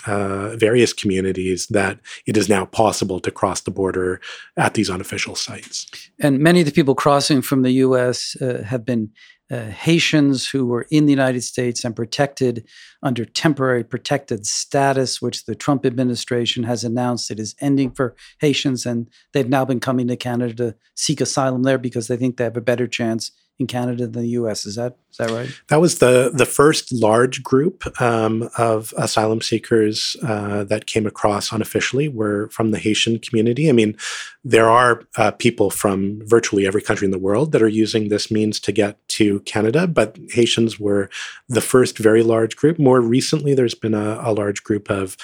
various 0.67 0.93
communities 0.93 1.67
that 1.67 1.99
it 2.25 2.37
is 2.37 2.47
now 2.47 2.65
possible 2.65 3.19
to 3.19 3.31
cross 3.31 3.61
the 3.61 3.71
border 3.71 4.21
at 4.55 4.73
these 4.73 4.89
unofficial 4.89 5.35
sites. 5.35 5.87
And 6.19 6.39
many 6.39 6.61
of 6.61 6.65
the 6.65 6.71
people 6.71 6.95
crossing 6.95 7.41
from 7.41 7.61
the 7.63 7.71
U.S. 7.85 8.37
Uh, 8.41 8.63
have 8.63 8.85
been 8.85 9.11
uh, 9.49 9.65
Haitians 9.65 10.47
who 10.47 10.65
were 10.65 10.87
in 10.91 11.05
the 11.05 11.11
United 11.11 11.41
States 11.41 11.85
and 11.85 11.95
protected 11.95 12.67
under 13.01 13.23
temporary 13.23 13.83
protected 13.83 14.45
status, 14.45 15.21
which 15.21 15.45
the 15.45 15.55
Trump 15.55 15.85
administration 15.85 16.63
has 16.63 16.83
announced 16.83 17.31
it 17.31 17.39
is 17.39 17.55
ending 17.61 17.91
for 17.91 18.15
Haitians. 18.39 18.85
And 18.85 19.09
they've 19.33 19.47
now 19.47 19.65
been 19.65 19.79
coming 19.79 20.07
to 20.07 20.15
Canada 20.15 20.53
to 20.55 20.75
seek 20.95 21.21
asylum 21.21 21.63
there 21.63 21.77
because 21.77 22.07
they 22.07 22.17
think 22.17 22.37
they 22.37 22.43
have 22.43 22.57
a 22.57 22.61
better 22.61 22.87
chance 22.87 23.31
in 23.59 23.65
Canada 23.65 24.05
than 24.05 24.21
the 24.21 24.29
U.S. 24.29 24.65
Is 24.65 24.75
that 24.75 24.97
is 25.11 25.17
that 25.17 25.31
right? 25.31 25.49
That 25.69 25.81
was 25.81 25.97
the 25.97 26.31
the 26.33 26.45
first 26.45 26.91
large 26.91 27.41
group 27.41 27.83
um, 27.99 28.49
of 28.57 28.93
asylum 28.97 29.41
seekers 29.41 30.15
uh, 30.23 30.63
that 30.65 30.85
came 30.85 31.07
across 31.07 31.51
unofficially 31.51 32.07
were 32.07 32.49
from 32.49 32.71
the 32.71 32.77
Haitian 32.77 33.19
community. 33.19 33.67
I 33.67 33.71
mean, 33.71 33.97
there 34.43 34.69
are 34.69 35.03
uh, 35.17 35.31
people 35.31 35.69
from 35.71 36.21
virtually 36.25 36.67
every 36.67 36.81
country 36.81 37.05
in 37.05 37.11
the 37.11 37.17
world 37.17 37.51
that 37.51 37.63
are 37.63 37.67
using 37.67 38.09
this 38.09 38.29
means 38.29 38.59
to 38.61 38.71
get 38.71 38.95
to 39.09 39.39
Canada, 39.41 39.87
but 39.87 40.17
Haitians 40.29 40.79
were 40.79 41.09
the 41.49 41.61
first 41.61 41.97
very 41.97 42.21
large 42.21 42.55
group. 42.55 42.77
More 42.77 43.01
recently, 43.01 43.55
there's 43.55 43.75
been 43.75 43.95
a, 43.95 44.19
a 44.21 44.33
large 44.33 44.63
group 44.63 44.91
of 44.91 45.17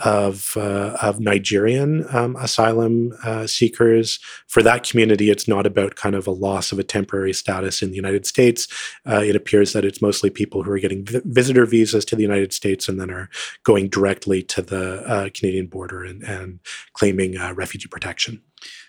of 0.00 0.56
uh, 0.56 0.96
of 1.00 1.20
Nigerian 1.20 2.06
um, 2.14 2.36
asylum 2.36 3.12
uh, 3.24 3.46
seekers. 3.46 4.18
For 4.46 4.62
that 4.62 4.88
community, 4.88 5.30
it's 5.30 5.46
not 5.46 5.66
about 5.66 5.94
kind 5.94 6.14
of 6.14 6.26
a 6.26 6.32
loss 6.32 6.72
of 6.72 6.78
a 6.78 6.84
temporary 6.84 7.32
status 7.32 7.82
in 7.82 7.90
the 7.90 7.96
United 7.96 8.26
States. 8.26 8.66
Uh, 9.06 9.22
it 9.24 9.36
appears 9.36 9.72
that 9.72 9.84
it's 9.84 10.02
mostly 10.02 10.30
people 10.30 10.62
who 10.62 10.72
are 10.72 10.78
getting 10.78 11.04
vi- 11.04 11.20
visitor 11.24 11.66
visas 11.66 12.04
to 12.06 12.16
the 12.16 12.22
United 12.22 12.52
States 12.52 12.88
and 12.88 13.00
then 13.00 13.10
are 13.10 13.28
going 13.62 13.88
directly 13.88 14.42
to 14.42 14.62
the 14.62 15.02
uh, 15.06 15.28
Canadian 15.32 15.66
border 15.66 16.02
and, 16.04 16.22
and 16.22 16.60
claiming 16.92 17.36
uh, 17.36 17.52
refugee 17.54 17.88
protection. 17.88 18.42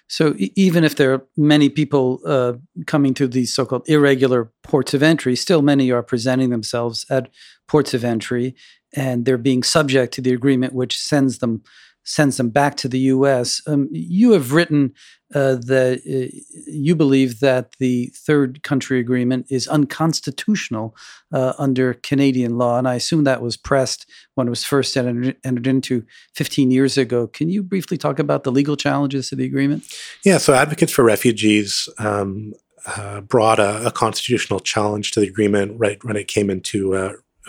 So 0.08 0.34
e- 0.38 0.52
even 0.56 0.84
if 0.84 0.96
there 0.96 1.14
are 1.14 1.26
many 1.36 1.70
people 1.70 2.22
uh, 2.26 2.54
coming 2.86 3.14
to 3.16 3.28
these 3.28 3.54
so-called 3.54 3.88
irregular 3.88 4.52
ports 4.64 4.94
of 4.94 5.04
entry, 5.04 5.36
still 5.36 5.62
many 5.62 5.92
are 5.92 6.04
presenting 6.04 6.50
themselves 6.50 7.06
at 7.10 7.30
ports 7.68 7.94
of 7.94 8.04
entry, 8.04 8.56
and 8.96 9.26
they're 9.26 9.38
being 9.38 9.64
subject 9.64 10.14
to 10.16 10.22
the 10.22 10.34
agreement, 10.34 10.74
which 10.74 10.98
sends 10.98 11.40
them 11.40 11.64
sends 12.08 12.38
them 12.38 12.50
back 12.50 12.78
to 12.78 12.88
the 12.88 13.00
U.S. 13.00 13.62
Um, 13.68 13.90
you 13.92 14.32
have 14.32 14.54
written 14.54 14.94
uh, 15.36 15.56
that 15.56 16.00
uh, 16.08 16.34
you 16.66 16.96
believe 16.96 17.42
that 17.42 17.74
the 17.80 18.08
third 18.16 18.64
country 18.64 19.00
agreement 19.00 19.46
is 19.50 19.68
unconstitutional 19.68 20.96
uh, 21.34 21.52
under 21.58 21.96
Canadian 21.96 22.58
law, 22.58 22.78
and 22.78 22.88
I 22.88 22.96
assume 22.96 23.26
that 23.26 23.42
was 23.42 23.58
pressed 23.58 24.10
when 24.36 24.48
it 24.48 24.50
was 24.50 24.64
first 24.64 24.96
entered, 24.96 25.36
entered, 25.44 25.68
into 25.68 26.06
15 26.36 26.72
years 26.72 26.98
ago. 26.98 27.28
Can 27.28 27.50
you 27.50 27.62
briefly 27.62 27.98
talk 27.98 28.20
about 28.20 28.46
the 28.46 28.54
legal 28.54 28.78
challenges 28.78 29.30
to 29.30 29.36
the 29.36 29.46
agreement? 29.46 29.84
Yeah, 30.24 30.38
so 30.38 30.54
advocates 30.54 30.94
for 30.94 31.04
refugees. 31.04 31.90
Um, 32.00 32.54
uh, 32.96 33.20
brought 33.20 33.60
a, 33.60 33.88
a, 33.88 33.92
constitutional 33.92 34.62
challenge 34.62 35.12
to 35.12 35.20
the 35.20 35.28
agreement 35.28 35.74
right 35.78 36.02
when 36.06 36.16
it 36.16 36.30
came 36.30 36.50
into 36.50 36.96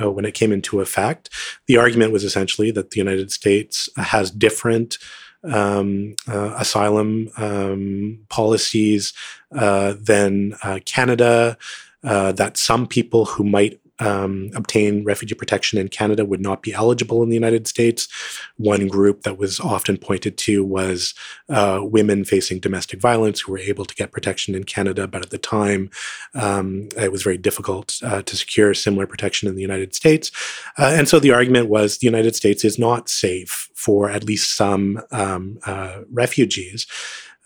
uh, 0.00 0.10
when 0.10 0.24
it 0.24 0.34
came 0.34 0.52
into 0.52 0.80
effect. 0.80 1.30
The 1.66 1.76
argument 1.76 2.12
was 2.12 2.24
essentially 2.24 2.70
that 2.72 2.90
the 2.90 2.98
United 2.98 3.30
States 3.30 3.88
has 3.96 4.30
different 4.30 4.98
um, 5.44 6.16
uh, 6.26 6.54
asylum 6.56 7.30
um, 7.36 8.20
policies 8.28 9.12
uh, 9.52 9.94
than 10.00 10.54
uh, 10.62 10.80
Canada, 10.84 11.56
uh, 12.04 12.32
that 12.32 12.56
some 12.56 12.86
people 12.86 13.24
who 13.24 13.44
might 13.44 13.80
um, 14.00 14.50
obtain 14.54 15.04
refugee 15.04 15.34
protection 15.34 15.78
in 15.78 15.88
Canada 15.88 16.24
would 16.24 16.40
not 16.40 16.62
be 16.62 16.72
eligible 16.72 17.22
in 17.22 17.28
the 17.28 17.34
United 17.34 17.66
States. 17.66 18.08
One 18.56 18.88
group 18.88 19.22
that 19.22 19.38
was 19.38 19.60
often 19.60 19.96
pointed 19.96 20.36
to 20.38 20.64
was 20.64 21.14
uh, 21.48 21.80
women 21.82 22.24
facing 22.24 22.60
domestic 22.60 23.00
violence 23.00 23.40
who 23.40 23.52
were 23.52 23.58
able 23.58 23.84
to 23.84 23.94
get 23.94 24.12
protection 24.12 24.54
in 24.54 24.64
Canada, 24.64 25.06
but 25.06 25.22
at 25.22 25.30
the 25.30 25.38
time 25.38 25.90
um, 26.34 26.88
it 26.96 27.12
was 27.12 27.22
very 27.22 27.38
difficult 27.38 27.98
uh, 28.02 28.22
to 28.22 28.36
secure 28.36 28.74
similar 28.74 29.06
protection 29.06 29.48
in 29.48 29.54
the 29.54 29.62
United 29.62 29.94
States. 29.94 30.30
Uh, 30.78 30.92
and 30.94 31.08
so 31.08 31.18
the 31.18 31.32
argument 31.32 31.68
was 31.68 31.98
the 31.98 32.06
United 32.06 32.34
States 32.36 32.64
is 32.64 32.78
not 32.78 33.08
safe 33.08 33.68
for 33.74 34.10
at 34.10 34.24
least 34.24 34.56
some 34.56 35.00
um, 35.12 35.58
uh, 35.66 36.00
refugees. 36.12 36.86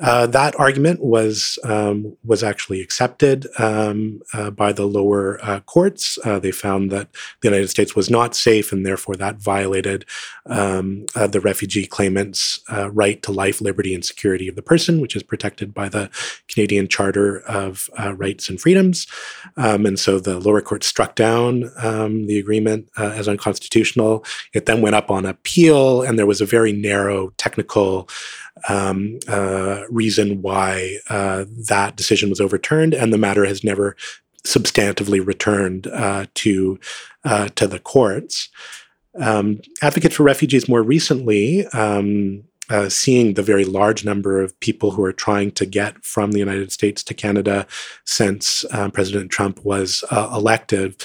Uh, 0.02 0.26
that 0.26 0.59
argument 0.59 1.02
was 1.02 1.59
um, 1.64 2.16
was 2.25 2.42
actually 2.42 2.80
accepted 2.80 3.47
um, 3.59 4.21
uh, 4.35 4.50
by 4.50 4.73
the 4.73 4.85
lower 4.85 5.38
uh, 5.42 5.61
courts. 5.61 6.18
Uh, 6.25 6.40
they 6.40 6.50
found 6.50 6.90
that 6.90 7.09
the 7.40 7.49
United 7.49 7.68
States 7.68 7.94
was 7.94 8.11
not 8.11 8.35
safe, 8.35 8.73
and 8.73 8.85
therefore 8.85 9.14
that 9.14 9.37
violated 9.37 10.04
um, 10.47 11.06
uh, 11.14 11.26
the 11.28 11.40
refugee 11.40 11.87
claimant's 11.87 12.61
right 12.90 13.23
to 13.23 13.30
life, 13.30 13.61
liberty, 13.61 13.94
and 13.94 14.04
security 14.04 14.49
of 14.49 14.56
the 14.56 14.62
person, 14.62 15.00
which 15.00 15.14
is 15.14 15.23
protected 15.23 15.73
by 15.73 15.88
the 15.88 16.11
Canadian 16.49 16.88
Charter 16.88 17.40
of 17.42 17.88
Rights 18.16 18.49
and 18.49 18.61
Freedoms. 18.61 19.06
Um, 19.56 19.87
and 19.87 19.99
so 19.99 20.18
the 20.18 20.40
lower 20.40 20.61
court 20.61 20.82
struck 20.82 21.14
down 21.14 21.71
um, 21.78 22.26
the 22.26 22.38
agreement 22.38 22.88
as 22.97 23.28
unconstitutional. 23.28 24.25
It 24.52 24.66
then 24.66 24.82
went 24.82 24.97
up 24.97 25.11
on 25.11 25.26
appeal, 25.26 26.02
and 26.02 26.18
there 26.18 26.26
was 26.26 26.40
a 26.40 26.47
very 26.47 26.73
narrow 26.73 27.30
technical 27.37 28.09
um, 28.68 29.18
uh, 29.28 29.82
reason 29.90 30.42
why 30.42 30.99
uh, 31.09 31.44
that 31.68 31.97
decision 31.97 32.30
was 32.30 32.40
overturned, 32.40 32.94
and 32.94 33.12
the 33.12 33.18
matter 33.18 33.44
has 33.44 33.64
never 33.64 33.97
substantively 34.44 35.25
returned 35.25 35.87
uh, 35.88 36.26
to 36.35 36.78
uh, 37.25 37.49
to 37.54 37.66
the 37.66 37.78
courts. 37.78 38.49
Um, 39.21 39.61
advocates 39.82 40.16
for 40.16 40.23
refugees 40.23 40.68
more 40.68 40.82
recently. 40.82 41.66
Um, 41.68 42.44
uh, 42.71 42.88
seeing 42.88 43.35
the 43.35 43.42
very 43.42 43.64
large 43.64 44.02
number 44.02 44.40
of 44.40 44.59
people 44.61 44.92
who 44.92 45.04
are 45.04 45.12
trying 45.12 45.50
to 45.50 45.66
get 45.66 46.02
from 46.02 46.30
the 46.30 46.38
United 46.38 46.73
States 46.73 47.02
to 47.02 47.12
Canada 47.12 47.66
since 48.06 48.64
uh, 48.71 48.88
President 48.88 49.30
Trump 49.30 49.62
was 49.62 50.04
elected, 50.11 51.04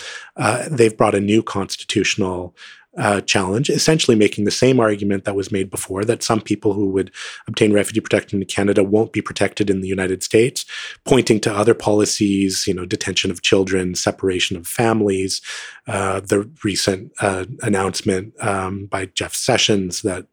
they've 0.69 0.95
brought 0.95 1.15
a 1.15 1.19
new 1.19 1.43
constitutional 1.43 2.55
uh, 2.97 3.21
challenge, 3.21 3.69
essentially 3.69 4.17
making 4.17 4.45
the 4.45 4.51
same 4.51 4.79
argument 4.79 5.23
that 5.25 5.35
was 5.35 5.51
made 5.51 5.69
before 5.69 6.03
that 6.05 6.23
some 6.23 6.41
people 6.41 6.73
who 6.73 6.89
would 6.89 7.11
obtain 7.47 7.73
refugee 7.73 8.01
protection 8.01 8.41
in 8.41 8.47
Canada 8.47 8.83
won't 8.83 9.13
be 9.13 9.21
protected 9.21 9.69
in 9.69 9.81
the 9.81 9.87
United 9.87 10.23
States, 10.23 10.65
pointing 11.05 11.39
to 11.39 11.53
other 11.53 11.73
policies, 11.73 12.65
you 12.67 12.73
know, 12.73 12.85
detention 12.85 13.29
of 13.29 13.41
children, 13.41 13.95
separation 13.95 14.57
of 14.57 14.67
families, 14.67 15.41
uh, 15.87 16.19
the 16.19 16.49
recent 16.63 17.11
uh, 17.21 17.45
announcement 17.61 18.33
um, 18.43 18.85
by 18.87 19.05
Jeff 19.05 19.33
Sessions 19.33 20.01
that 20.01 20.25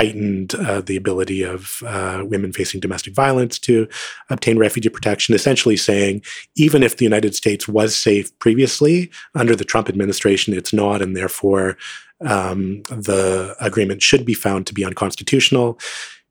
tightened 0.00 0.54
uh, 0.54 0.80
the 0.80 0.96
ability 0.96 1.42
of 1.42 1.82
uh, 1.86 2.22
women 2.24 2.52
facing 2.52 2.80
domestic 2.80 3.14
violence 3.14 3.58
to 3.58 3.86
obtain 4.30 4.58
refugee 4.58 4.88
protection, 4.88 5.34
essentially 5.34 5.76
saying 5.76 6.22
even 6.56 6.82
if 6.82 6.96
the 6.96 7.04
United 7.04 7.34
States 7.34 7.68
was 7.68 7.94
safe 7.94 8.36
previously 8.38 9.10
under 9.34 9.54
the 9.54 9.64
Trump 9.64 9.88
administration, 9.88 10.54
it's 10.54 10.72
not, 10.72 11.02
and 11.02 11.16
therefore 11.16 11.76
um, 12.22 12.82
the 12.84 13.54
agreement 13.60 14.02
should 14.02 14.24
be 14.24 14.34
found 14.34 14.66
to 14.66 14.74
be 14.74 14.84
unconstitutional. 14.84 15.78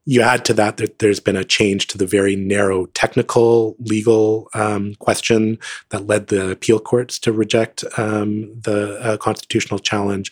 You 0.06 0.22
add 0.22 0.44
to 0.46 0.54
that 0.56 0.78
that 0.78 0.98
there's 0.98 1.20
been 1.20 1.36
a 1.36 1.44
change 1.44 1.86
to 1.88 1.98
the 1.98 2.08
very 2.08 2.36
narrow 2.36 2.88
technical 2.88 3.76
legal 3.80 4.48
um, 4.56 4.96
question 4.96 5.60
that 5.90 6.08
led 6.08 6.28
the 6.28 6.50
appeal 6.50 6.80
courts 6.80 7.20
to 7.20 7.32
reject 7.32 7.84
um, 7.98 8.52
the 8.60 8.98
uh, 9.00 9.18
constitutional 9.18 9.80
challenge. 9.80 10.32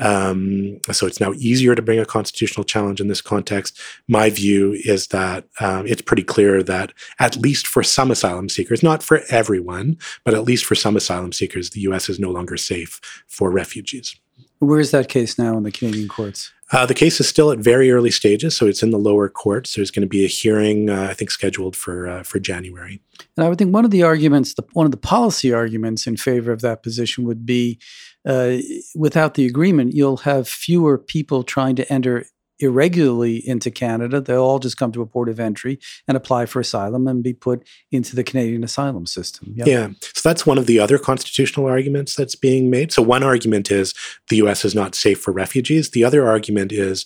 Um, 0.00 0.80
so 0.92 1.06
it's 1.06 1.20
now 1.20 1.32
easier 1.34 1.74
to 1.74 1.82
bring 1.82 1.98
a 1.98 2.04
constitutional 2.04 2.64
challenge 2.64 3.00
in 3.00 3.08
this 3.08 3.20
context. 3.20 3.78
My 4.08 4.30
view 4.30 4.72
is 4.84 5.08
that 5.08 5.46
um, 5.60 5.86
it's 5.86 6.02
pretty 6.02 6.22
clear 6.22 6.62
that 6.62 6.92
at 7.18 7.36
least 7.36 7.66
for 7.66 7.82
some 7.82 8.10
asylum 8.10 8.48
seekers, 8.48 8.82
not 8.82 9.02
for 9.02 9.22
everyone, 9.30 9.98
but 10.24 10.34
at 10.34 10.44
least 10.44 10.64
for 10.64 10.74
some 10.74 10.96
asylum 10.96 11.32
seekers, 11.32 11.70
the 11.70 11.80
U.S. 11.82 12.08
is 12.08 12.18
no 12.18 12.30
longer 12.30 12.56
safe 12.56 13.00
for 13.26 13.50
refugees. 13.50 14.16
Where 14.58 14.80
is 14.80 14.90
that 14.90 15.08
case 15.08 15.38
now 15.38 15.56
in 15.56 15.64
the 15.64 15.70
Canadian 15.70 16.08
courts? 16.08 16.52
Uh, 16.72 16.84
the 16.84 16.94
case 16.94 17.20
is 17.20 17.28
still 17.28 17.52
at 17.52 17.58
very 17.58 17.92
early 17.92 18.10
stages, 18.10 18.56
so 18.56 18.66
it's 18.66 18.82
in 18.82 18.90
the 18.90 18.98
lower 18.98 19.28
courts. 19.28 19.74
There's 19.74 19.90
going 19.90 20.02
to 20.02 20.08
be 20.08 20.24
a 20.24 20.28
hearing, 20.28 20.90
uh, 20.90 21.06
I 21.10 21.14
think, 21.14 21.30
scheduled 21.30 21.76
for 21.76 22.08
uh, 22.08 22.22
for 22.24 22.40
January. 22.40 23.00
And 23.36 23.46
I 23.46 23.48
would 23.48 23.58
think 23.58 23.72
one 23.72 23.84
of 23.84 23.92
the 23.92 24.02
arguments, 24.02 24.54
the, 24.54 24.64
one 24.72 24.84
of 24.84 24.90
the 24.90 24.96
policy 24.96 25.52
arguments 25.52 26.06
in 26.06 26.16
favor 26.16 26.50
of 26.50 26.62
that 26.62 26.82
position 26.82 27.24
would 27.24 27.46
be, 27.46 27.78
uh, 28.26 28.56
without 28.94 29.34
the 29.34 29.46
agreement, 29.46 29.94
you'll 29.94 30.18
have 30.18 30.48
fewer 30.48 30.98
people 30.98 31.42
trying 31.42 31.76
to 31.76 31.92
enter 31.92 32.26
irregularly 32.58 33.46
into 33.46 33.70
Canada, 33.70 34.20
they'll 34.20 34.42
all 34.42 34.58
just 34.58 34.76
come 34.76 34.92
to 34.92 35.02
a 35.02 35.06
port 35.06 35.28
of 35.28 35.38
entry 35.38 35.78
and 36.08 36.16
apply 36.16 36.46
for 36.46 36.60
asylum 36.60 37.06
and 37.06 37.22
be 37.22 37.34
put 37.34 37.66
into 37.90 38.16
the 38.16 38.24
Canadian 38.24 38.64
asylum 38.64 39.06
system. 39.06 39.52
Yep. 39.56 39.66
Yeah. 39.66 39.90
So 40.14 40.28
that's 40.28 40.46
one 40.46 40.58
of 40.58 40.66
the 40.66 40.78
other 40.78 40.98
constitutional 40.98 41.66
arguments 41.66 42.14
that's 42.14 42.34
being 42.34 42.70
made. 42.70 42.92
So 42.92 43.02
one 43.02 43.22
argument 43.22 43.70
is 43.70 43.94
the 44.28 44.36
US 44.36 44.64
is 44.64 44.74
not 44.74 44.94
safe 44.94 45.20
for 45.20 45.32
refugees. 45.32 45.90
The 45.90 46.04
other 46.04 46.26
argument 46.26 46.72
is 46.72 47.04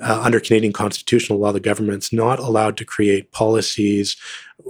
uh, 0.00 0.20
under 0.22 0.40
Canadian 0.40 0.72
constitutional 0.72 1.38
law, 1.38 1.52
the 1.52 1.60
government's 1.60 2.12
not 2.12 2.38
allowed 2.38 2.76
to 2.78 2.84
create 2.84 3.32
policies 3.32 4.16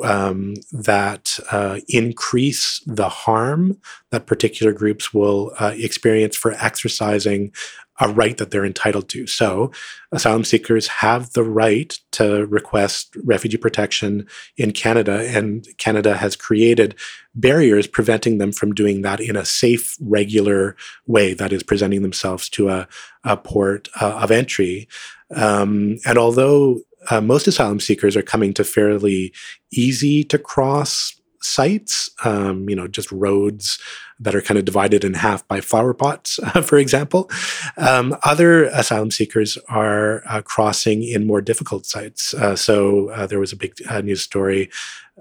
um, 0.04 0.54
that 0.72 1.38
uh, 1.50 1.80
increase 1.88 2.80
the 2.86 3.08
harm 3.08 3.78
that 4.10 4.26
particular 4.26 4.72
groups 4.72 5.12
will 5.12 5.52
uh, 5.58 5.72
experience 5.76 6.36
for 6.36 6.52
exercising 6.52 7.52
a 8.00 8.08
right 8.08 8.38
that 8.38 8.50
they're 8.50 8.64
entitled 8.64 9.08
to. 9.10 9.26
So, 9.26 9.70
asylum 10.10 10.44
seekers 10.44 10.86
have 10.86 11.32
the 11.32 11.44
right 11.44 11.98
to 12.12 12.46
request 12.46 13.14
refugee 13.24 13.58
protection 13.58 14.26
in 14.56 14.72
Canada, 14.72 15.28
and 15.28 15.66
Canada 15.76 16.16
has 16.16 16.34
created 16.34 16.94
barriers 17.34 17.86
preventing 17.86 18.38
them 18.38 18.52
from 18.52 18.72
doing 18.72 19.02
that 19.02 19.20
in 19.20 19.36
a 19.36 19.44
safe, 19.44 19.96
regular 20.00 20.76
way 21.06 21.34
that 21.34 21.52
is 21.52 21.62
presenting 21.62 22.02
themselves 22.02 22.48
to 22.48 22.70
a, 22.70 22.88
a 23.24 23.36
port 23.36 23.88
uh, 24.00 24.18
of 24.22 24.30
entry. 24.30 24.88
Um, 25.34 25.98
and 26.06 26.18
although 26.18 26.80
uh, 27.10 27.20
most 27.20 27.46
asylum 27.46 27.80
seekers 27.80 28.16
are 28.16 28.22
coming 28.22 28.52
to 28.54 28.64
fairly 28.64 29.32
easy 29.72 30.24
to 30.24 30.38
cross 30.38 31.14
sites, 31.40 32.10
um, 32.24 32.68
you 32.68 32.76
know, 32.76 32.86
just 32.86 33.10
roads 33.10 33.78
that 34.20 34.34
are 34.34 34.42
kind 34.42 34.58
of 34.58 34.64
divided 34.64 35.02
in 35.02 35.14
half 35.14 35.46
by 35.48 35.60
flower 35.60 35.94
pots, 35.94 36.38
for 36.62 36.78
example. 36.78 37.30
Um, 37.76 38.16
other 38.22 38.64
asylum 38.64 39.10
seekers 39.10 39.58
are 39.68 40.22
uh, 40.28 40.42
crossing 40.42 41.02
in 41.02 41.26
more 41.26 41.40
difficult 41.40 41.86
sites. 41.86 42.34
Uh, 42.34 42.54
so 42.54 43.08
uh, 43.10 43.26
there 43.26 43.40
was 43.40 43.52
a 43.52 43.56
big 43.56 43.74
uh, 43.88 44.00
news 44.00 44.22
story 44.22 44.70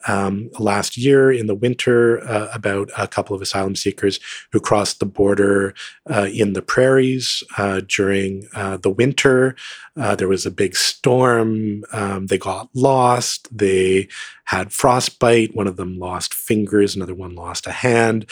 um, 0.07 0.49
last 0.59 0.97
year 0.97 1.31
in 1.31 1.47
the 1.47 1.55
winter 1.55 2.23
uh, 2.27 2.49
about 2.53 2.89
a 2.97 3.07
couple 3.07 3.35
of 3.35 3.41
asylum 3.41 3.75
seekers 3.75 4.19
who 4.51 4.59
crossed 4.59 4.99
the 4.99 5.05
border 5.05 5.73
uh, 6.09 6.29
in 6.31 6.53
the 6.53 6.61
prairies 6.61 7.43
uh, 7.57 7.81
during 7.87 8.47
uh, 8.53 8.77
the 8.77 8.89
winter. 8.89 9.55
Uh, 9.97 10.15
there 10.15 10.27
was 10.27 10.45
a 10.45 10.51
big 10.51 10.75
storm. 10.75 11.83
Um, 11.91 12.27
they 12.27 12.37
got 12.37 12.69
lost. 12.73 13.47
They 13.55 14.07
had 14.45 14.71
frostbite. 14.71 15.55
One 15.55 15.67
of 15.67 15.75
them 15.75 15.99
lost 15.99 16.33
fingers. 16.33 16.95
Another 16.95 17.13
one 17.13 17.35
lost 17.35 17.67
a 17.67 17.71
hand. 17.71 18.25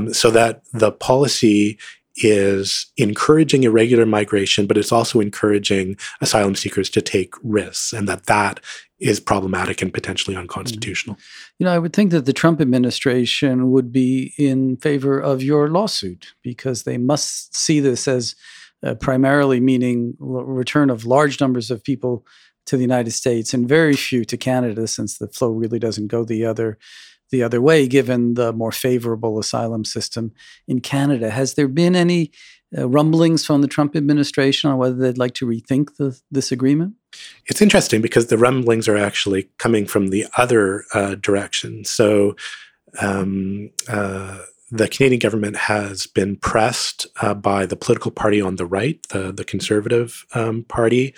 Um, 0.00 0.14
so 0.14 0.30
that 0.30 0.62
the 0.72 0.92
policy 0.92 1.78
is 2.16 2.86
encouraging 2.96 3.62
irregular 3.62 4.04
migration, 4.04 4.66
but 4.66 4.76
it's 4.76 4.92
also 4.92 5.20
encouraging 5.20 5.96
asylum 6.20 6.54
seekers 6.54 6.90
to 6.90 7.00
take 7.00 7.34
risks, 7.42 7.92
and 7.92 8.08
that 8.08 8.26
that 8.26 8.60
is 8.98 9.20
problematic 9.20 9.80
and 9.80 9.94
potentially 9.94 10.36
unconstitutional. 10.36 11.16
You 11.58 11.64
know, 11.64 11.72
I 11.72 11.78
would 11.78 11.94
think 11.94 12.10
that 12.10 12.26
the 12.26 12.32
Trump 12.32 12.60
administration 12.60 13.70
would 13.70 13.92
be 13.92 14.34
in 14.36 14.76
favor 14.76 15.18
of 15.18 15.42
your 15.42 15.68
lawsuit 15.68 16.34
because 16.42 16.82
they 16.82 16.98
must 16.98 17.56
see 17.56 17.80
this 17.80 18.06
as 18.06 18.34
uh, 18.82 18.94
primarily 18.94 19.60
meaning 19.60 20.14
return 20.18 20.90
of 20.90 21.06
large 21.06 21.40
numbers 21.40 21.70
of 21.70 21.82
people 21.82 22.26
to 22.66 22.76
the 22.76 22.82
United 22.82 23.12
States 23.12 23.54
and 23.54 23.68
very 23.68 23.96
few 23.96 24.24
to 24.24 24.36
Canada, 24.36 24.86
since 24.86 25.16
the 25.16 25.28
flow 25.28 25.50
really 25.50 25.78
doesn't 25.78 26.08
go 26.08 26.24
the 26.24 26.44
other 26.44 26.78
the 27.30 27.42
other 27.42 27.60
way, 27.60 27.86
given 27.86 28.34
the 28.34 28.52
more 28.52 28.72
favorable 28.72 29.38
asylum 29.38 29.84
system 29.84 30.32
in 30.66 30.80
Canada. 30.80 31.30
Has 31.30 31.54
there 31.54 31.68
been 31.68 31.96
any 31.96 32.30
uh, 32.76 32.88
rumblings 32.88 33.44
from 33.44 33.62
the 33.62 33.68
Trump 33.68 33.96
administration 33.96 34.70
on 34.70 34.78
whether 34.78 34.94
they'd 34.94 35.18
like 35.18 35.34
to 35.34 35.46
rethink 35.46 35.96
the, 35.96 36.18
this 36.30 36.52
agreement? 36.52 36.94
It's 37.46 37.62
interesting 37.62 38.00
because 38.00 38.28
the 38.28 38.38
rumblings 38.38 38.88
are 38.88 38.96
actually 38.96 39.48
coming 39.58 39.86
from 39.86 40.08
the 40.08 40.26
other 40.36 40.84
uh, 40.94 41.16
direction. 41.16 41.84
So, 41.84 42.36
um, 43.00 43.70
uh, 43.88 44.38
the 44.70 44.88
Canadian 44.88 45.18
government 45.18 45.56
has 45.56 46.06
been 46.06 46.36
pressed 46.36 47.06
uh, 47.20 47.34
by 47.34 47.66
the 47.66 47.76
political 47.76 48.10
party 48.10 48.40
on 48.40 48.56
the 48.56 48.66
right, 48.66 49.00
the, 49.08 49.32
the 49.32 49.44
Conservative 49.44 50.24
um, 50.34 50.64
Party, 50.64 51.14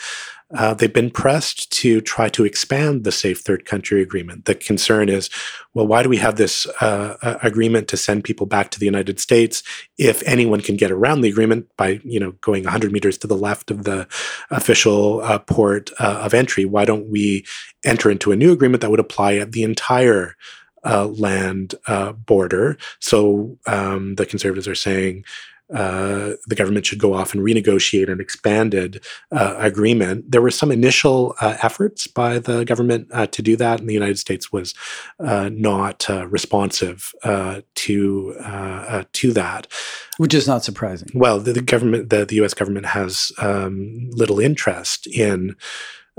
uh, 0.55 0.75
they've 0.75 0.93
been 0.93 1.11
pressed 1.11 1.73
to 1.73 2.01
try 2.03 2.29
to 2.29 2.45
expand 2.45 3.05
the 3.05 3.13
Safe 3.13 3.41
Third 3.41 3.65
Country 3.65 4.03
Agreement. 4.03 4.45
The 4.45 4.55
concern 4.55 5.09
is, 5.09 5.31
well, 5.73 5.87
why 5.87 6.03
do 6.03 6.11
we 6.11 6.19
have 6.19 6.37
this 6.37 6.67
uh, 6.81 7.39
agreement 7.43 7.89
to 7.89 7.97
send 7.97 8.25
people 8.25 8.47
back 8.47 8.71
to 8.71 8.79
the 8.79 8.85
United 8.85 9.19
States 9.19 9.63
if 9.97 10.23
anyone 10.27 10.61
can 10.61 10.77
get 10.77 10.91
around 10.91 11.23
the 11.23 11.31
agreement 11.31 11.67
by, 11.77 12.01
you 12.05 12.21
know, 12.21 12.33
going 12.43 12.65
100 12.65 12.93
meters 12.93 13.17
to 13.19 13.27
the 13.27 13.37
left 13.37 13.71
of 13.71 13.85
the 13.85 14.07
official 14.51 15.23
uh, 15.23 15.39
port 15.39 15.91
uh, 15.99 16.21
of 16.23 16.35
entry? 16.35 16.67
Why 16.67 16.85
don't 16.85 17.09
we 17.09 17.47
enter 17.85 18.11
into 18.11 18.31
a 18.31 18.37
new 18.37 18.53
agreement 18.53 18.83
that 18.83 18.91
would 18.91 19.01
apply 19.01 19.35
at 19.37 19.53
the 19.53 19.63
entire 19.63 20.37
uh, 20.85 21.07
land 21.07 21.75
uh, 21.87 22.13
border? 22.13 22.77
So 23.01 23.59
um, 23.67 24.17
the 24.17 24.27
conservatives 24.27 24.69
are 24.69 24.75
saying 24.75 25.25
uh, 25.73 26.35
the 26.47 26.55
government 26.55 26.85
should 26.85 26.99
go 26.99 27.15
off 27.15 27.33
and 27.33 27.43
renegotiate 27.43 28.11
an 28.11 28.21
expanded 28.21 29.03
uh, 29.31 29.55
agreement. 29.59 30.31
There 30.31 30.43
were 30.43 30.51
some 30.51 30.71
initial 30.71 31.35
uh, 31.41 31.57
efforts 31.63 32.07
by 32.07 32.39
the 32.39 32.65
government 32.65 33.09
uh, 33.11 33.27
to 33.29 33.43
do 33.43 33.57
that, 33.57 33.81
and 33.81 33.89
the 33.89 33.95
United 33.95 34.19
States 34.19 34.53
was 34.53 34.75
uh, 35.19 35.49
not 35.53 36.07
responsive 36.31 37.13
to 37.23 38.35
to 39.13 39.33
that. 39.33 39.67
Which 40.19 40.35
is 40.35 40.47
not 40.47 40.63
surprising. 40.63 41.09
Well, 41.15 41.41
the, 41.41 41.55
the 41.55 41.63
government, 41.63 42.11
the, 42.11 42.27
the, 42.27 42.37
U.S. 42.37 42.55
government, 42.55 42.87
has 42.87 43.33
um, 43.39 44.11
little 44.11 44.39
interest 44.41 45.07
in 45.07 45.57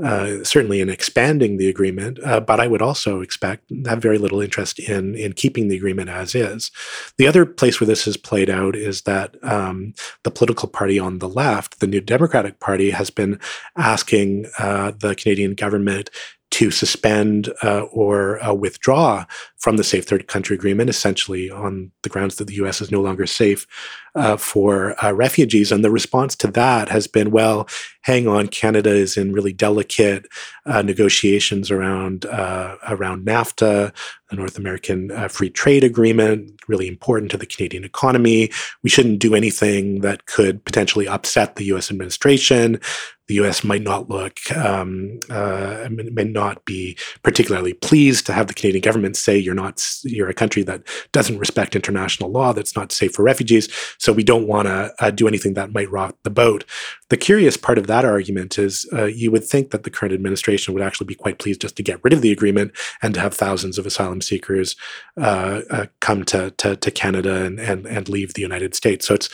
uh, 0.01 0.43
certainly 0.43 0.81
in 0.81 0.89
expanding 0.89 1.57
the 1.57 1.69
agreement, 1.69 2.19
uh, 2.23 2.39
but 2.39 2.59
I 2.59 2.67
would 2.67 2.81
also 2.81 3.21
expect 3.21 3.71
have 3.85 4.01
very 4.01 4.17
little 4.17 4.41
interest 4.41 4.79
in 4.79 5.15
in 5.15 5.33
keeping 5.33 5.67
the 5.67 5.77
agreement 5.77 6.09
as 6.09 6.33
is. 6.33 6.71
The 7.17 7.27
other 7.27 7.45
place 7.45 7.79
where 7.79 7.87
this 7.87 8.05
has 8.05 8.17
played 8.17 8.49
out 8.49 8.75
is 8.75 9.03
that 9.03 9.35
um, 9.43 9.93
the 10.23 10.31
political 10.31 10.67
party 10.67 10.97
on 10.97 11.19
the 11.19 11.29
left, 11.29 11.79
the 11.79 11.87
New 11.87 12.01
Democratic 12.01 12.59
Party, 12.59 12.89
has 12.89 13.11
been 13.11 13.39
asking 13.77 14.47
uh, 14.57 14.93
the 14.97 15.15
Canadian 15.15 15.53
government 15.53 16.09
to 16.53 16.69
suspend 16.69 17.51
uh, 17.63 17.81
or 17.91 18.43
uh, 18.43 18.53
withdraw 18.53 19.25
from 19.57 19.77
the 19.77 19.83
Safe 19.83 20.05
Third 20.05 20.27
Country 20.27 20.55
Agreement, 20.55 20.87
essentially 20.87 21.49
on 21.49 21.89
the 22.03 22.09
grounds 22.09 22.35
that 22.35 22.45
the 22.45 22.53
U.S. 22.55 22.79
is 22.79 22.91
no 22.91 23.01
longer 23.01 23.25
safe 23.25 23.65
uh, 24.13 24.37
for 24.37 24.93
uh, 25.03 25.11
refugees. 25.13 25.71
And 25.71 25.83
the 25.83 25.89
response 25.89 26.35
to 26.35 26.47
that 26.51 26.89
has 26.89 27.07
been, 27.07 27.31
well, 27.31 27.67
hang 28.01 28.27
on, 28.27 28.49
Canada 28.49 28.91
is 28.91 29.17
in 29.17 29.33
really 29.33 29.51
delicate 29.51 30.27
uh, 30.67 30.83
negotiations 30.83 31.71
around 31.71 32.27
uh, 32.27 32.75
around 32.87 33.25
NAFTA, 33.25 33.91
the 34.29 34.35
North 34.35 34.59
American 34.59 35.09
Free 35.29 35.49
Trade 35.49 35.83
Agreement, 35.83 36.51
really 36.67 36.87
important 36.87 37.31
to 37.31 37.37
the 37.37 37.47
Canadian 37.47 37.83
economy. 37.83 38.51
We 38.83 38.91
shouldn't 38.91 39.19
do 39.19 39.33
anything 39.33 40.01
that 40.01 40.27
could 40.27 40.63
potentially 40.65 41.07
upset 41.07 41.55
the 41.55 41.65
U.S. 41.65 41.89
administration 41.89 42.79
the 43.27 43.35
U.S. 43.35 43.63
might 43.63 43.81
not 43.81 44.09
look, 44.09 44.37
um, 44.55 45.19
uh, 45.29 45.87
may 45.89 46.23
not 46.23 46.65
be 46.65 46.97
particularly 47.21 47.73
pleased 47.73 48.25
to 48.25 48.33
have 48.33 48.47
the 48.47 48.53
Canadian 48.53 48.81
government 48.81 49.15
say 49.15 49.37
you're 49.37 49.53
not, 49.53 49.85
you're 50.03 50.29
a 50.29 50.33
country 50.33 50.63
that 50.63 50.83
doesn't 51.11 51.37
respect 51.37 51.75
international 51.75 52.31
law, 52.31 52.53
that's 52.53 52.75
not 52.75 52.91
safe 52.91 53.13
for 53.13 53.23
refugees. 53.23 53.69
So 53.97 54.11
we 54.11 54.23
don't 54.23 54.47
want 54.47 54.67
to 54.67 54.93
uh, 54.99 55.11
do 55.11 55.27
anything 55.27 55.53
that 55.53 55.73
might 55.73 55.89
rock 55.91 56.17
the 56.23 56.29
boat. 56.29 56.65
The 57.09 57.17
curious 57.17 57.57
part 57.57 57.77
of 57.77 57.87
that 57.87 58.05
argument 58.05 58.57
is 58.57 58.89
uh, 58.91 59.05
you 59.05 59.31
would 59.31 59.45
think 59.45 59.71
that 59.71 59.83
the 59.83 59.91
current 59.91 60.13
administration 60.13 60.73
would 60.73 60.83
actually 60.83 61.07
be 61.07 61.15
quite 61.15 61.39
pleased 61.39 61.61
just 61.61 61.75
to 61.77 61.83
get 61.83 62.03
rid 62.03 62.13
of 62.13 62.21
the 62.21 62.31
agreement 62.31 62.71
and 63.01 63.13
to 63.13 63.19
have 63.19 63.33
thousands 63.33 63.77
of 63.77 63.85
asylum 63.85 64.21
seekers 64.21 64.75
uh, 65.17 65.61
uh, 65.69 65.85
come 65.99 66.25
to, 66.25 66.51
to, 66.51 66.75
to 66.75 66.91
Canada 66.91 67.43
and, 67.43 67.59
and 67.59 67.85
and 67.85 68.09
leave 68.09 68.33
the 68.33 68.41
United 68.41 68.75
States. 68.75 69.07
So 69.07 69.13
it's 69.13 69.29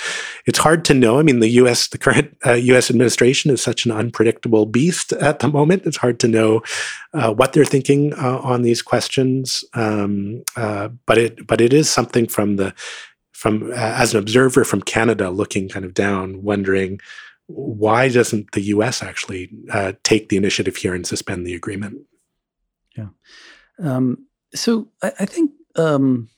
it's 0.45 0.60
hard 0.60 0.86
to 0.86 0.93
know. 0.93 1.19
I 1.19 1.23
mean, 1.23 1.39
the 1.39 1.49
U.S. 1.49 1.88
the 1.88 1.97
current 1.97 2.36
U.S. 2.45 2.89
Uh, 2.89 2.93
administration 2.93 3.52
is 3.52 3.62
such 3.62 3.86
an 3.86 3.88
unpredictable 3.91 4.65
beast 4.65 5.13
at 5.13 5.39
the 5.39 5.47
moment. 5.47 5.86
It's 5.86 5.97
hard 5.97 6.19
to 6.21 6.28
know 6.28 6.62
uh, 7.13 7.34
what 7.34 7.54
they're 7.54 7.65
thinking 7.65 8.13
uh, 8.13 8.39
on 8.39 8.62
these 8.62 8.82
questions. 8.82 9.63
Um, 9.73 10.43
uh, 10.56 10.89
but 11.06 11.17
it 11.17 11.47
but 11.47 11.62
it 11.62 11.73
is 11.73 11.89
something 11.89 12.28
from 12.28 12.56
the 12.58 12.73
from 13.34 13.71
uh, 13.71 13.75
as 13.75 14.13
an 14.13 14.19
observer 14.19 14.63
from 14.63 14.82
Canada 14.82 15.30
looking 15.30 15.69
kind 15.69 15.86
of 15.86 15.93
down, 15.93 16.43
wondering 16.43 16.99
why 17.47 18.10
doesn't 18.10 18.52
the 18.52 18.62
U.S. 18.62 19.02
actually 19.02 19.49
uh, 19.71 19.93
take 20.04 20.30
the 20.30 20.38
initiative 20.38 20.75
here 20.75 20.93
and 20.93 21.08
suspend 21.08 21.47
the 21.47 21.56
agreement? 21.56 21.97
Yeah. 22.95 23.08
Um, 23.82 24.28
so 24.54 24.89
I, 25.02 25.13
I 25.19 25.25
think 25.25 25.52
um, 25.75 26.30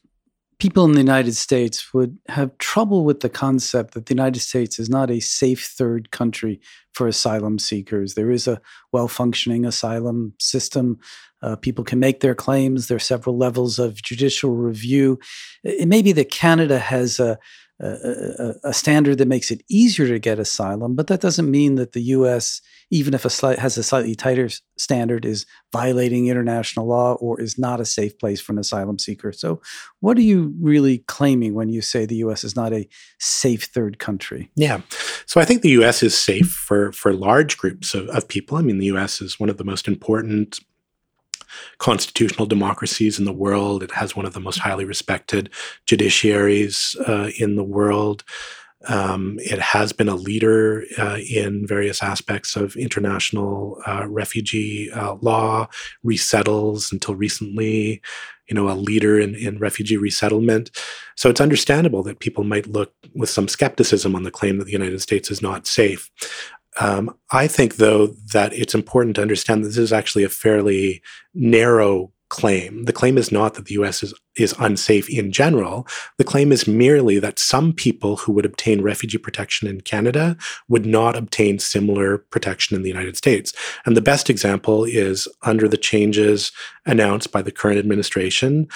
people 0.61 0.85
in 0.85 0.91
the 0.91 0.99
United 0.99 1.35
States 1.35 1.91
would 1.91 2.19
have 2.27 2.55
trouble 2.59 3.03
with 3.03 3.21
the 3.21 3.29
concept 3.29 3.95
that 3.95 4.05
the 4.05 4.13
United 4.13 4.39
States 4.39 4.77
is 4.77 4.91
not 4.91 5.09
a 5.09 5.19
safe 5.19 5.65
third 5.65 6.11
country 6.11 6.61
for 6.93 7.07
asylum 7.07 7.57
seekers. 7.57 8.13
There 8.13 8.29
is 8.29 8.47
a 8.47 8.61
well 8.91 9.07
functioning 9.07 9.65
asylum 9.65 10.33
system. 10.37 10.99
Uh, 11.41 11.55
people 11.55 11.83
can 11.83 11.99
make 11.99 12.19
their 12.19 12.35
claims. 12.35 12.87
There 12.87 12.97
are 12.97 12.99
several 12.99 13.37
levels 13.37 13.79
of 13.79 14.01
judicial 14.01 14.51
review. 14.51 15.19
It 15.63 15.87
may 15.87 16.01
be 16.01 16.11
that 16.11 16.31
Canada 16.31 16.79
has 16.79 17.19
a, 17.19 17.39
a, 17.81 18.53
a, 18.65 18.73
standard 18.73 19.17
that 19.17 19.27
makes 19.27 19.49
it 19.49 19.63
easier 19.67 20.07
to 20.07 20.19
get 20.19 20.39
asylum, 20.39 20.95
but 20.95 21.07
that 21.07 21.21
doesn't 21.21 21.49
mean 21.49 21.75
that 21.75 21.93
the 21.93 22.01
U.S., 22.01 22.61
even 22.91 23.13
if 23.13 23.25
a 23.25 23.29
slight, 23.29 23.57
has 23.57 23.77
a 23.77 23.83
slightly 23.83 24.13
tighter 24.13 24.49
standard, 24.77 25.25
is 25.25 25.45
violating 25.73 26.27
international 26.27 26.85
law 26.85 27.13
or 27.15 27.41
is 27.41 27.57
not 27.57 27.79
a 27.79 27.85
safe 27.85 28.17
place 28.19 28.39
for 28.39 28.51
an 28.51 28.59
asylum 28.59 28.99
seeker. 28.99 29.31
So, 29.31 29.61
what 29.99 30.17
are 30.17 30.21
you 30.21 30.53
really 30.59 30.99
claiming 31.07 31.55
when 31.55 31.69
you 31.69 31.81
say 31.81 32.05
the 32.05 32.17
U.S. 32.17 32.43
is 32.43 32.55
not 32.55 32.71
a 32.71 32.87
safe 33.19 33.63
third 33.63 33.97
country? 33.97 34.51
Yeah, 34.55 34.81
so 35.25 35.41
I 35.41 35.45
think 35.45 35.61
the 35.61 35.69
U.S. 35.69 36.03
is 36.03 36.15
safe 36.15 36.51
for 36.51 36.91
for 36.91 37.13
large 37.13 37.57
groups 37.57 37.95
of, 37.95 38.07
of 38.09 38.27
people. 38.27 38.57
I 38.57 38.61
mean, 38.61 38.77
the 38.77 38.87
U.S. 38.87 39.21
is 39.21 39.39
one 39.39 39.49
of 39.49 39.57
the 39.57 39.63
most 39.63 39.87
important 39.87 40.59
constitutional 41.77 42.45
democracies 42.45 43.19
in 43.19 43.25
the 43.25 43.33
world. 43.33 43.83
It 43.83 43.91
has 43.91 44.15
one 44.15 44.25
of 44.25 44.33
the 44.33 44.39
most 44.39 44.59
highly 44.59 44.85
respected 44.85 45.49
judiciaries 45.87 46.95
uh, 47.07 47.31
in 47.37 47.55
the 47.55 47.63
world. 47.63 48.23
Um, 48.87 49.37
it 49.39 49.59
has 49.59 49.93
been 49.93 50.09
a 50.09 50.15
leader 50.15 50.83
uh, 50.97 51.17
in 51.17 51.67
various 51.67 52.01
aspects 52.01 52.55
of 52.55 52.75
international 52.75 53.79
uh, 53.85 54.07
refugee 54.07 54.89
uh, 54.91 55.15
law, 55.21 55.67
resettles 56.03 56.91
until 56.91 57.15
recently, 57.15 58.01
you 58.47 58.55
know, 58.55 58.69
a 58.69 58.73
leader 58.73 59.19
in, 59.19 59.35
in 59.35 59.59
refugee 59.59 59.97
resettlement. 59.97 60.71
So 61.15 61.29
it's 61.29 61.41
understandable 61.41 62.01
that 62.03 62.19
people 62.19 62.43
might 62.43 62.67
look 62.67 62.93
with 63.13 63.29
some 63.29 63.47
skepticism 63.47 64.15
on 64.15 64.23
the 64.23 64.31
claim 64.31 64.57
that 64.57 64.65
the 64.65 64.71
United 64.71 65.01
States 65.01 65.29
is 65.29 65.41
not 65.41 65.67
safe. 65.67 66.09
Um, 66.79 67.15
I 67.31 67.47
think, 67.47 67.75
though, 67.75 68.07
that 68.33 68.53
it's 68.53 68.75
important 68.75 69.15
to 69.15 69.21
understand 69.21 69.63
that 69.63 69.69
this 69.69 69.77
is 69.77 69.93
actually 69.93 70.23
a 70.23 70.29
fairly 70.29 71.01
narrow 71.33 72.11
claim. 72.31 72.85
The 72.85 72.93
claim 72.93 73.17
is 73.17 73.29
not 73.29 73.55
that 73.55 73.65
the 73.65 73.73
US 73.73 74.01
is, 74.03 74.13
is 74.37 74.55
unsafe 74.57 75.09
in 75.09 75.33
general. 75.33 75.85
The 76.17 76.23
claim 76.23 76.53
is 76.53 76.65
merely 76.65 77.19
that 77.19 77.37
some 77.37 77.73
people 77.73 78.15
who 78.15 78.31
would 78.31 78.45
obtain 78.45 78.81
refugee 78.81 79.17
protection 79.17 79.67
in 79.67 79.81
Canada 79.81 80.37
would 80.69 80.85
not 80.85 81.17
obtain 81.17 81.59
similar 81.59 82.19
protection 82.19 82.77
in 82.77 82.83
the 82.83 82.89
United 82.89 83.17
States. 83.17 83.51
And 83.85 83.97
the 83.97 84.01
best 84.01 84.29
example 84.29 84.85
is 84.85 85.27
under 85.41 85.67
the 85.67 85.75
changes 85.75 86.53
announced 86.85 87.33
by 87.33 87.41
the 87.41 87.51
current 87.51 87.79
administration 87.79 88.69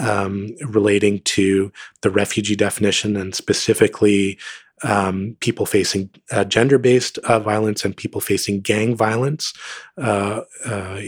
um, 0.00 0.48
relating 0.66 1.20
to 1.36 1.70
the 2.02 2.10
refugee 2.10 2.56
definition 2.56 3.16
and 3.16 3.36
specifically 3.36 4.36
um, 4.82 5.36
people 5.40 5.66
facing 5.66 6.10
uh, 6.30 6.44
gender 6.44 6.78
based 6.78 7.18
uh, 7.18 7.40
violence 7.40 7.84
and 7.84 7.96
people 7.96 8.20
facing 8.20 8.60
gang 8.60 8.94
violence 8.94 9.54
uh, 9.98 10.42
uh, 10.66 11.00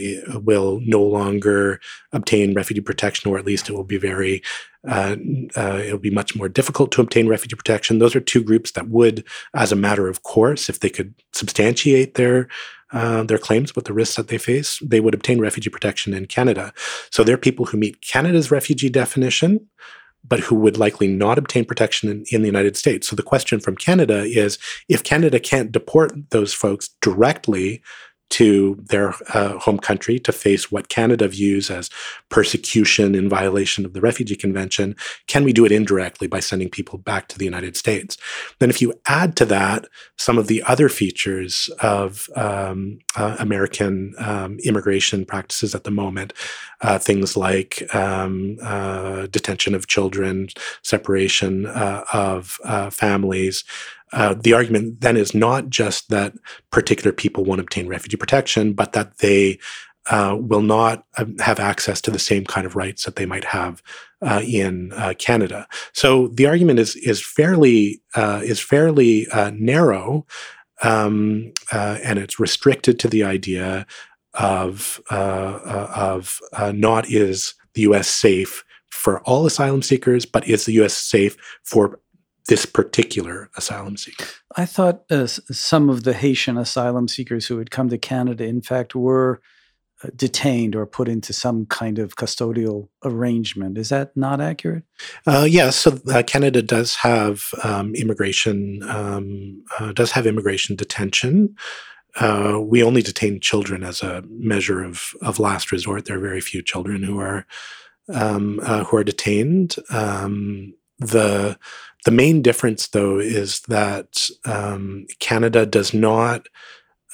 will 0.43 0.81
no 0.83 1.01
longer 1.01 1.79
obtain 2.11 2.53
refugee 2.53 2.81
protection, 2.81 3.29
or 3.29 3.37
at 3.37 3.45
least 3.45 3.69
it 3.69 3.73
will 3.73 3.83
be 3.83 3.97
very, 3.97 4.41
uh, 4.87 5.15
uh, 5.55 5.81
it'll 5.85 5.99
be 5.99 6.09
much 6.09 6.35
more 6.35 6.49
difficult 6.49 6.91
to 6.91 7.01
obtain 7.01 7.27
refugee 7.27 7.55
protection. 7.55 7.99
Those 7.99 8.15
are 8.15 8.21
two 8.21 8.43
groups 8.43 8.71
that 8.71 8.89
would, 8.89 9.23
as 9.53 9.71
a 9.71 9.75
matter 9.75 10.07
of 10.07 10.23
course, 10.23 10.67
if 10.69 10.79
they 10.79 10.89
could 10.89 11.13
substantiate 11.33 12.15
their 12.15 12.47
their 12.91 13.37
claims 13.37 13.75
with 13.75 13.85
the 13.85 13.93
risks 13.93 14.15
that 14.15 14.29
they 14.29 14.39
face, 14.39 14.79
they 14.79 14.99
would 14.99 15.13
obtain 15.13 15.39
refugee 15.39 15.69
protection 15.69 16.11
in 16.11 16.25
Canada. 16.25 16.73
So 17.11 17.23
they're 17.23 17.37
people 17.37 17.65
who 17.65 17.77
meet 17.77 18.01
Canada's 18.01 18.49
refugee 18.49 18.89
definition, 18.89 19.67
but 20.27 20.39
who 20.39 20.55
would 20.55 20.77
likely 20.77 21.07
not 21.07 21.37
obtain 21.37 21.65
protection 21.65 22.09
in, 22.09 22.23
in, 22.31 22.41
the 22.41 22.47
United 22.47 22.77
States. 22.77 23.07
So 23.07 23.15
the 23.15 23.23
question 23.23 23.59
from 23.59 23.75
Canada 23.75 24.23
is 24.23 24.57
if 24.87 25.03
Canada 25.03 25.39
can't 25.39 25.71
deport 25.71 26.11
those 26.31 26.53
folks 26.53 26.89
directly 27.01 27.81
to 28.29 28.77
their 28.79 29.13
uh, 29.33 29.57
home 29.57 29.79
country 29.79 30.19
to 30.19 30.31
face 30.31 30.71
what 30.71 30.89
Canada 30.89 31.27
views 31.27 31.69
as 31.69 31.89
persecution 32.29 33.15
in 33.15 33.29
violation 33.29 33.85
of 33.85 33.93
the 33.93 34.01
Refugee 34.01 34.35
Convention? 34.35 34.95
Can 35.27 35.43
we 35.43 35.53
do 35.53 35.65
it 35.65 35.71
indirectly 35.71 36.27
by 36.27 36.39
sending 36.39 36.69
people 36.69 36.97
back 36.99 37.27
to 37.29 37.37
the 37.37 37.45
United 37.45 37.75
States? 37.75 38.17
Then, 38.59 38.69
if 38.69 38.81
you 38.81 38.93
add 39.07 39.35
to 39.37 39.45
that 39.45 39.85
some 40.17 40.37
of 40.37 40.47
the 40.47 40.63
other 40.63 40.89
features 40.89 41.69
of 41.81 42.29
um, 42.35 42.99
uh, 43.15 43.35
American 43.39 44.13
um, 44.19 44.59
immigration 44.63 45.25
practices 45.25 45.73
at 45.73 45.83
the 45.83 45.91
moment, 45.91 46.33
uh, 46.81 46.99
things 46.99 47.35
like 47.35 47.93
um, 47.93 48.57
uh, 48.61 49.27
detention 49.27 49.75
of 49.75 49.87
children, 49.87 50.47
separation 50.83 51.65
uh, 51.65 52.03
of 52.13 52.57
uh, 52.63 52.89
families, 52.89 53.63
uh, 54.13 54.33
the 54.33 54.53
argument 54.53 55.01
then 55.01 55.17
is 55.17 55.33
not 55.33 55.69
just 55.69 56.09
that 56.09 56.33
particular 56.71 57.11
people 57.11 57.43
won't 57.43 57.61
obtain 57.61 57.87
refugee 57.87 58.17
protection, 58.17 58.73
but 58.73 58.93
that 58.93 59.17
they 59.19 59.59
uh, 60.09 60.35
will 60.39 60.61
not 60.61 61.05
um, 61.17 61.37
have 61.37 61.59
access 61.59 62.01
to 62.01 62.09
the 62.09 62.19
same 62.19 62.43
kind 62.43 62.65
of 62.65 62.75
rights 62.75 63.05
that 63.05 63.15
they 63.15 63.25
might 63.25 63.45
have 63.45 63.83
uh, 64.21 64.41
in 64.43 64.91
uh, 64.93 65.13
Canada. 65.19 65.67
So 65.93 66.29
the 66.29 66.47
argument 66.47 66.79
is 66.79 66.95
is 66.95 67.23
fairly 67.23 68.01
uh, 68.15 68.41
is 68.43 68.59
fairly 68.59 69.27
narrow, 69.53 70.25
um, 70.81 71.53
and 71.71 72.17
it's 72.17 72.39
restricted 72.39 72.99
to 72.99 73.07
the 73.07 73.23
idea 73.23 73.85
of 74.33 74.99
of 75.11 76.39
not 76.73 77.09
is 77.09 77.53
the 77.75 77.81
U.S. 77.81 78.07
safe 78.07 78.63
for 78.89 79.21
all 79.21 79.45
asylum 79.45 79.83
seekers, 79.83 80.25
but 80.25 80.47
is 80.47 80.65
the 80.65 80.73
U.S. 80.73 80.97
safe 80.97 81.37
for 81.63 81.99
this 82.47 82.65
particular 82.65 83.49
asylum 83.57 83.97
seeker. 83.97 84.25
I 84.55 84.65
thought 84.65 85.03
uh, 85.11 85.27
some 85.27 85.89
of 85.89 86.03
the 86.03 86.13
Haitian 86.13 86.57
asylum 86.57 87.07
seekers 87.07 87.47
who 87.47 87.57
had 87.57 87.71
come 87.71 87.89
to 87.89 87.97
Canada, 87.97 88.45
in 88.45 88.61
fact, 88.61 88.95
were 88.95 89.41
uh, 90.03 90.09
detained 90.15 90.75
or 90.75 90.85
put 90.85 91.09
into 91.09 91.33
some 91.33 91.65
kind 91.65 91.99
of 91.99 92.15
custodial 92.15 92.87
arrangement. 93.03 93.77
Is 93.77 93.89
that 93.89 94.15
not 94.15 94.39
accurate? 94.39 94.83
Uh, 95.27 95.45
yes. 95.49 95.53
Yeah, 95.53 95.69
so 95.71 95.99
uh, 96.11 96.23
Canada 96.23 96.61
does 96.61 96.95
have 96.95 97.49
um, 97.63 97.93
immigration 97.95 98.81
um, 98.87 99.61
uh, 99.77 99.91
does 99.91 100.11
have 100.11 100.25
immigration 100.25 100.77
detention. 100.77 101.55
Uh, 102.15 102.59
we 102.61 102.81
only 102.81 103.01
detain 103.01 103.39
children 103.39 103.83
as 103.83 104.01
a 104.01 104.23
measure 104.29 104.83
of 104.83 105.11
of 105.21 105.37
last 105.37 105.71
resort. 105.71 106.05
There 106.05 106.17
are 106.17 106.21
very 106.21 106.41
few 106.41 106.61
children 106.61 107.03
who 107.03 107.19
are 107.19 107.45
um, 108.07 108.59
who 108.59 108.97
are 108.97 109.03
detained. 109.03 109.75
Um, 109.89 110.73
the 110.99 111.57
the 112.05 112.11
main 112.11 112.41
difference, 112.41 112.87
though, 112.87 113.19
is 113.19 113.61
that 113.61 114.29
um, 114.45 115.05
Canada 115.19 115.65
does 115.65 115.93
not 115.93 116.47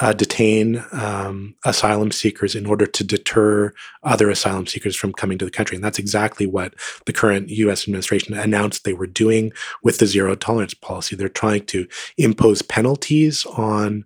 uh, 0.02 0.14
detain 0.14 0.84
um, 0.92 1.56
asylum 1.66 2.12
seekers 2.12 2.54
in 2.54 2.66
order 2.66 2.86
to 2.86 3.04
deter 3.04 3.72
other 4.04 4.30
asylum 4.30 4.68
seekers 4.68 4.96
from 4.96 5.14
coming 5.14 5.38
to 5.38 5.46
the 5.46 5.52
country. 5.52 5.76
And 5.76 5.84
that's 5.84 6.00
exactly 6.00 6.46
what 6.46 6.74
the 7.06 7.14
current 7.14 7.50
US 7.50 7.88
administration 7.88 8.34
announced 8.34 8.84
they 8.84 8.94
were 8.94 9.08
doing 9.08 9.54
with 9.84 10.00
the 10.00 10.06
zero 10.06 10.36
tolerance 10.36 10.74
policy. 10.74 11.16
They're 11.16 11.30
trying 11.30 11.66
to 11.68 11.88
impose 12.18 12.62
penalties 12.62 13.46
on 13.46 14.04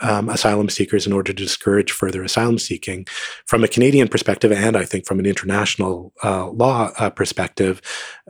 um, 0.00 0.28
asylum 0.28 0.68
seekers 0.68 1.06
in 1.06 1.12
order 1.12 1.32
to 1.32 1.42
discourage 1.42 1.92
further 1.92 2.22
asylum 2.22 2.58
seeking. 2.58 3.06
From 3.46 3.64
a 3.64 3.68
Canadian 3.68 4.08
perspective, 4.08 4.52
and 4.52 4.76
I 4.76 4.84
think 4.84 5.06
from 5.06 5.18
an 5.18 5.26
international 5.26 6.12
uh, 6.22 6.48
law 6.48 6.90
uh, 6.98 7.10
perspective, 7.10 7.80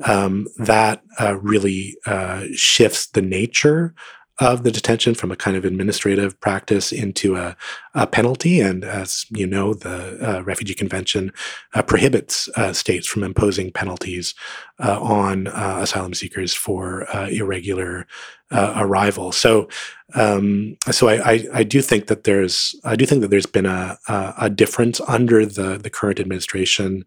um, 0.05 0.47
that 0.59 1.03
uh, 1.21 1.37
really 1.39 1.97
uh, 2.07 2.45
shifts 2.55 3.07
the 3.07 3.23
nature 3.23 3.95
of 4.41 4.63
the 4.63 4.71
detention 4.71 5.15
from 5.15 5.33
a 5.33 5.37
kind 5.37 5.57
of 5.57 5.65
administrative 5.65 6.39
practice 6.41 6.93
into 6.93 7.37
a, 7.37 7.57
a 7.99 8.07
penalty. 8.07 8.61
And 8.61 8.85
as 8.85 9.27
you 9.31 9.47
know, 9.47 9.75
the 9.75 10.19
uh, 10.39 10.43
Refugee 10.43 10.75
Convention 10.75 11.33
uh, 11.75 11.83
prohibits 11.83 12.49
uh, 12.57 12.73
states 12.73 13.07
from 13.07 13.25
imposing 13.25 13.73
penalties 13.73 14.35
uh, 14.79 15.01
on 15.01 15.49
uh, 15.49 15.81
asylum 15.83 16.15
seekers 16.15 16.55
for 16.55 17.09
uh, 17.15 17.29
irregular 17.29 18.07
arrival. 18.51 19.31
So, 19.31 19.69
um, 20.15 20.79
so 20.91 21.07
I, 21.09 21.33
I, 21.33 21.45
I, 21.53 21.63
do 21.65 21.83
think 21.83 22.07
that 22.07 22.25
there's 22.25 22.75
I 22.83 22.97
do 22.97 23.05
think 23.05 23.21
that 23.21 23.29
there's 23.29 23.45
been 23.45 23.67
a, 23.67 23.99
a, 24.09 24.35
a 24.39 24.49
difference 24.49 25.03
under 25.03 25.45
the 25.45 25.77
the 25.77 25.91
current 25.91 26.19
administration 26.19 27.05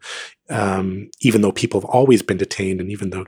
um, 0.51 1.09
even 1.21 1.41
though 1.41 1.51
people 1.51 1.79
have 1.79 1.89
always 1.89 2.21
been 2.21 2.37
detained, 2.37 2.81
and 2.81 2.91
even 2.91 3.09
though, 3.09 3.25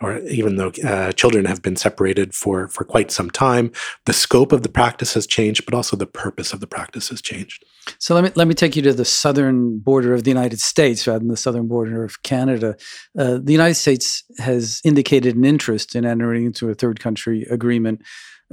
or 0.00 0.18
even 0.18 0.56
though 0.56 0.72
uh, 0.84 1.12
children 1.12 1.44
have 1.44 1.62
been 1.62 1.76
separated 1.76 2.34
for 2.34 2.68
for 2.68 2.84
quite 2.84 3.10
some 3.10 3.30
time, 3.30 3.70
the 4.06 4.12
scope 4.12 4.52
of 4.52 4.62
the 4.62 4.68
practice 4.68 5.14
has 5.14 5.26
changed, 5.26 5.64
but 5.64 5.74
also 5.74 5.96
the 5.96 6.06
purpose 6.06 6.52
of 6.52 6.60
the 6.60 6.66
practice 6.66 6.87
has 6.94 7.22
changed. 7.22 7.64
So 7.98 8.14
let 8.14 8.24
me 8.24 8.30
let 8.34 8.48
me 8.48 8.54
take 8.54 8.76
you 8.76 8.82
to 8.82 8.92
the 8.92 9.04
southern 9.04 9.78
border 9.78 10.12
of 10.14 10.24
the 10.24 10.30
United 10.30 10.60
States 10.60 11.06
rather 11.06 11.20
than 11.20 11.28
the 11.28 11.36
southern 11.36 11.68
border 11.68 12.04
of 12.04 12.22
Canada. 12.22 12.76
Uh, 13.18 13.38
the 13.42 13.52
United 13.52 13.74
States 13.74 14.24
has 14.38 14.80
indicated 14.84 15.36
an 15.36 15.44
interest 15.44 15.94
in 15.94 16.04
entering 16.04 16.46
into 16.46 16.68
a 16.68 16.74
third 16.74 17.00
country 17.00 17.46
agreement 17.50 18.02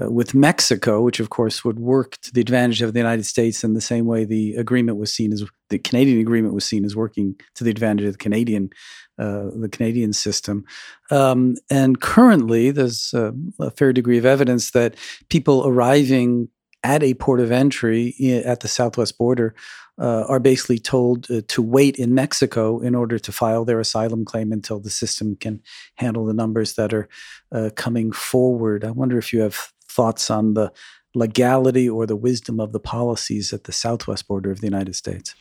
uh, 0.01 0.11
with 0.11 0.33
Mexico, 0.33 1.01
which 1.01 1.19
of 1.19 1.29
course 1.29 1.63
would 1.63 1.79
work 1.79 2.17
to 2.21 2.31
the 2.33 2.41
advantage 2.41 2.81
of 2.81 2.93
the 2.93 2.99
United 2.99 3.25
States 3.25 3.63
in 3.63 3.73
the 3.73 3.81
same 3.81 4.05
way 4.05 4.25
the 4.25 4.55
agreement 4.55 4.97
was 4.97 5.13
seen 5.13 5.33
as 5.33 5.43
the 5.69 5.79
Canadian 5.79 6.19
agreement 6.19 6.53
was 6.53 6.65
seen 6.65 6.85
as 6.85 6.95
working 6.95 7.35
to 7.55 7.63
the 7.63 7.71
advantage 7.71 8.05
of 8.05 8.13
the 8.13 8.17
Canadian 8.17 8.69
uh, 9.17 9.49
the 9.55 9.69
Canadian 9.71 10.11
system. 10.11 10.65
Um, 11.09 11.55
and 11.69 12.01
currently, 12.01 12.71
there's 12.71 13.13
a, 13.13 13.33
a 13.59 13.71
fair 13.71 13.93
degree 13.93 14.17
of 14.17 14.25
evidence 14.25 14.71
that 14.71 14.95
people 15.29 15.65
arriving 15.65 16.49
at 16.85 17.01
a 17.01 17.15
port 17.15 17.39
of 17.39 17.51
entry 17.51 18.13
at 18.45 18.59
the 18.59 18.67
southwest 18.67 19.17
border 19.17 19.55
uh, 19.97 20.23
are 20.27 20.39
basically 20.39 20.77
told 20.77 21.29
uh, 21.31 21.41
to 21.47 21.61
wait 21.61 21.97
in 21.97 22.13
Mexico 22.13 22.79
in 22.79 22.93
order 22.93 23.17
to 23.17 23.31
file 23.31 23.65
their 23.65 23.79
asylum 23.79 24.23
claim 24.23 24.51
until 24.51 24.79
the 24.79 24.91
system 24.91 25.35
can 25.35 25.61
handle 25.95 26.25
the 26.25 26.33
numbers 26.33 26.75
that 26.75 26.93
are 26.93 27.09
uh, 27.51 27.71
coming 27.75 28.11
forward. 28.11 28.85
I 28.85 28.91
wonder 28.91 29.17
if 29.17 29.33
you 29.33 29.41
have 29.41 29.71
thoughts 29.89 30.29
on 30.29 30.53
the 30.53 30.71
legality 31.15 31.89
or 31.89 32.05
the 32.05 32.15
wisdom 32.15 32.59
of 32.59 32.71
the 32.71 32.79
policies 32.79 33.51
at 33.51 33.63
the 33.63 33.71
southwest 33.71 34.27
border 34.27 34.51
of 34.51 34.59
the 34.59 34.67
United 34.67 34.95
States? 34.95 35.33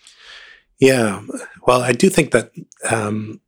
Yeah, 0.80 1.22
well, 1.66 1.82
I 1.82 1.92
do 1.92 2.08
think 2.08 2.30
that 2.30 2.52
um, 2.90 3.40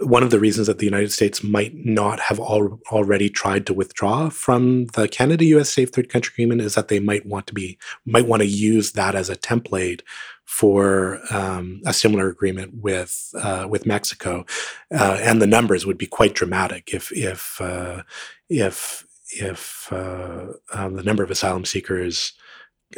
one 0.00 0.22
of 0.22 0.30
the 0.30 0.40
reasons 0.40 0.66
that 0.66 0.78
the 0.78 0.86
United 0.86 1.12
States 1.12 1.42
might 1.42 1.74
not 1.74 2.20
have 2.20 2.38
al- 2.38 2.80
already 2.90 3.28
tried 3.28 3.66
to 3.66 3.74
withdraw 3.74 4.30
from 4.30 4.86
the 4.86 5.08
Canada-U.S. 5.08 5.70
Safe 5.70 5.90
Third 5.90 6.08
Country 6.08 6.32
Agreement 6.34 6.62
is 6.62 6.74
that 6.74 6.88
they 6.88 7.00
might 7.00 7.26
want 7.26 7.46
to 7.48 7.54
be 7.54 7.78
might 8.06 8.26
want 8.26 8.40
to 8.40 8.48
use 8.48 8.92
that 8.92 9.14
as 9.14 9.28
a 9.28 9.36
template 9.36 10.00
for 10.44 11.20
um, 11.30 11.80
a 11.86 11.92
similar 11.92 12.28
agreement 12.28 12.74
with 12.82 13.32
uh, 13.40 13.66
with 13.68 13.86
Mexico, 13.86 14.44
uh, 14.92 15.18
and 15.20 15.40
the 15.40 15.46
numbers 15.46 15.86
would 15.86 15.98
be 15.98 16.06
quite 16.06 16.34
dramatic 16.34 16.92
if 16.92 17.12
if 17.12 17.60
uh, 17.60 18.02
if 18.48 19.06
if 19.32 19.92
uh, 19.92 20.46
um, 20.72 20.96
the 20.96 21.02
number 21.02 21.22
of 21.22 21.30
asylum 21.30 21.64
seekers 21.64 22.32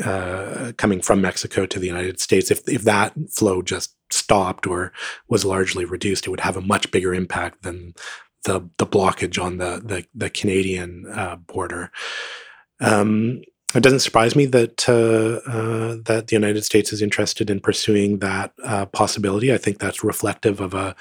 uh, 0.03 0.73
coming 0.79 1.03
from 1.03 1.21
Mexico 1.21 1.67
to 1.67 1.79
the 1.79 1.87
United 1.87 2.21
States, 2.21 2.51
if 2.51 2.67
if 2.69 2.83
that 2.83 3.13
flow 3.31 3.63
just 3.63 3.95
stopped 4.11 4.67
or 4.67 4.93
was 5.29 5.45
largely 5.45 5.85
reduced, 5.85 6.27
it 6.27 6.31
would 6.31 6.41
have 6.41 6.57
a 6.57 6.63
much 6.63 6.91
bigger 6.91 7.15
impact 7.15 7.63
than 7.63 7.95
the 8.45 8.69
the 8.79 8.87
blockage 8.87 9.43
on 9.43 9.59
the 9.59 9.83
the, 9.85 10.05
the 10.15 10.31
Canadian 10.31 11.07
uh, 11.13 11.37
border. 11.37 11.91
Um, 12.81 13.43
it 13.75 13.83
doesn't 13.83 14.01
surprise 14.01 14.37
me 14.37 14.45
that 14.47 14.89
uh, 14.89 15.41
uh, 15.51 15.97
that 16.05 16.27
the 16.27 16.37
United 16.37 16.65
States 16.65 16.93
is 16.93 17.01
interested 17.01 17.49
in 17.49 17.61
pursuing 17.61 18.19
that 18.19 18.53
uh, 18.65 18.87
possibility. 18.87 19.53
I 19.53 19.59
think 19.59 19.79
that's 19.79 20.05
reflective 20.05 20.61
of 20.61 20.75
a 20.75 20.95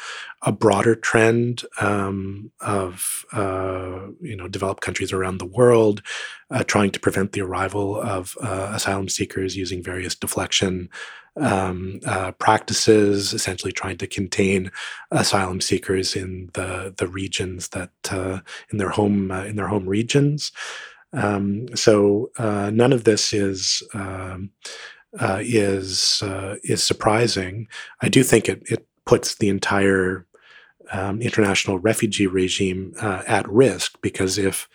a 0.43 0.51
broader 0.51 0.95
trend 0.95 1.63
um, 1.79 2.51
of 2.61 3.25
uh, 3.33 4.07
you 4.21 4.35
know 4.35 4.47
developed 4.47 4.81
countries 4.81 5.11
around 5.11 5.39
the 5.39 5.45
world 5.45 6.01
uh, 6.49 6.63
trying 6.63 6.91
to 6.91 6.99
prevent 6.99 7.33
the 7.33 7.41
arrival 7.41 7.99
of 7.99 8.37
uh, 8.41 8.71
asylum 8.73 9.09
seekers 9.09 9.57
using 9.57 9.83
various 9.83 10.15
deflection 10.15 10.89
um, 11.37 11.99
practices, 12.39 13.33
essentially 13.33 13.71
trying 13.71 13.97
to 13.97 14.07
contain 14.07 14.71
asylum 15.11 15.61
seekers 15.61 16.15
in 16.15 16.49
the 16.53 16.93
the 16.97 17.07
regions 17.07 17.69
that 17.69 17.91
in 18.71 18.77
their 18.77 18.89
home 18.89 19.31
in 19.31 19.55
their 19.57 19.67
home 19.67 19.87
regions. 19.87 20.51
Um, 21.13 21.75
so 21.75 22.31
uh, 22.37 22.71
none 22.73 22.93
of 22.93 23.03
this 23.03 23.33
is 23.33 23.83
um, 23.93 24.51
uh, 25.19 25.39
is 25.41 26.21
uh, 26.23 26.55
is 26.63 26.83
surprising. 26.83 27.67
I 28.01 28.09
do 28.09 28.23
think 28.23 28.47
it 28.47 28.63
it 28.65 28.87
puts 29.05 29.35
the 29.35 29.49
entire 29.49 30.25
um, 30.91 31.21
international 31.21 31.79
refugee 31.79 32.27
regime 32.27 32.93
uh, 33.01 33.23
at 33.27 33.47
risk 33.49 33.97
because 34.01 34.37
if 34.37 34.67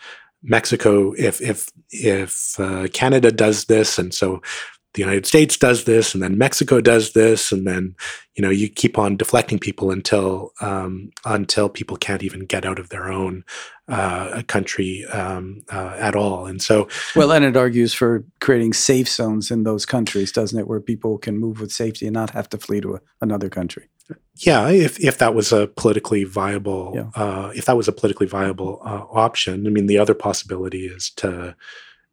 Mexico, 0.43 1.13
if 1.19 1.41
if 1.41 1.69
if 1.91 2.59
uh, 2.61 2.89
Canada 2.93 3.33
does 3.33 3.65
this, 3.67 3.99
and 3.99 4.15
so 4.15 4.43
the 4.97 5.03
United 5.03 5.27
States 5.27 5.57
does 5.59 5.85
this, 5.85 6.15
and 6.15 6.23
then 6.23 6.39
Mexico 6.39 6.81
does 6.81 7.13
this, 7.13 7.53
and 7.53 7.67
then 7.67 7.95
you 8.35 8.43
know 8.43 8.51
you 8.51 8.69
keep 8.69 8.99
on 8.99 9.17
deflecting 9.17 9.59
people 9.59 9.91
until 9.91 10.53
um, 10.61 11.11
until 11.25 11.69
people 11.69 11.99
can't 11.99 12.23
even 12.23 12.47
get 12.47 12.65
out 12.65 12.79
of 12.79 12.89
their 12.89 13.11
own 13.11 13.45
uh, 13.89 14.43
country 14.47 15.05
um, 15.13 15.63
uh, 15.71 15.95
at 15.99 16.17
all. 16.17 16.47
And 16.47 16.63
so, 16.63 16.89
well, 17.15 17.31
and 17.31 17.45
it 17.45 17.57
argues 17.59 17.93
for 17.93 18.25
creating 18.41 18.73
safe 18.73 19.09
zones 19.09 19.51
in 19.51 19.65
those 19.65 19.85
countries, 19.85 20.33
doesn't 20.33 20.59
it, 20.59 20.67
where 20.67 20.81
people 20.81 21.19
can 21.19 21.37
move 21.39 21.61
with 21.61 21.71
safety 21.71 22.07
and 22.07 22.15
not 22.15 22.31
have 22.31 22.49
to 22.49 22.59
flee 22.59 22.81
to 22.81 22.95
a, 22.95 23.01
another 23.21 23.51
country. 23.51 23.89
Yeah, 24.39 24.71
if 24.71 24.99
if 24.99 25.19
that 25.19 25.35
was 25.35 25.53
a 25.53 25.67
politically 25.67 26.25
viable, 26.25 26.93
yeah. 26.95 27.23
uh, 27.23 27.53
if 27.55 27.67
that 27.67 27.77
was 27.77 27.87
a 27.87 27.93
politically 27.93 28.27
viable 28.27 28.81
uh, 28.83 29.05
option, 29.11 29.67
I 29.67 29.71
mean, 29.71 29.87
the 29.87 29.99
other 29.99 30.15
possibility 30.15 30.87
is 30.87 31.11
to 31.17 31.55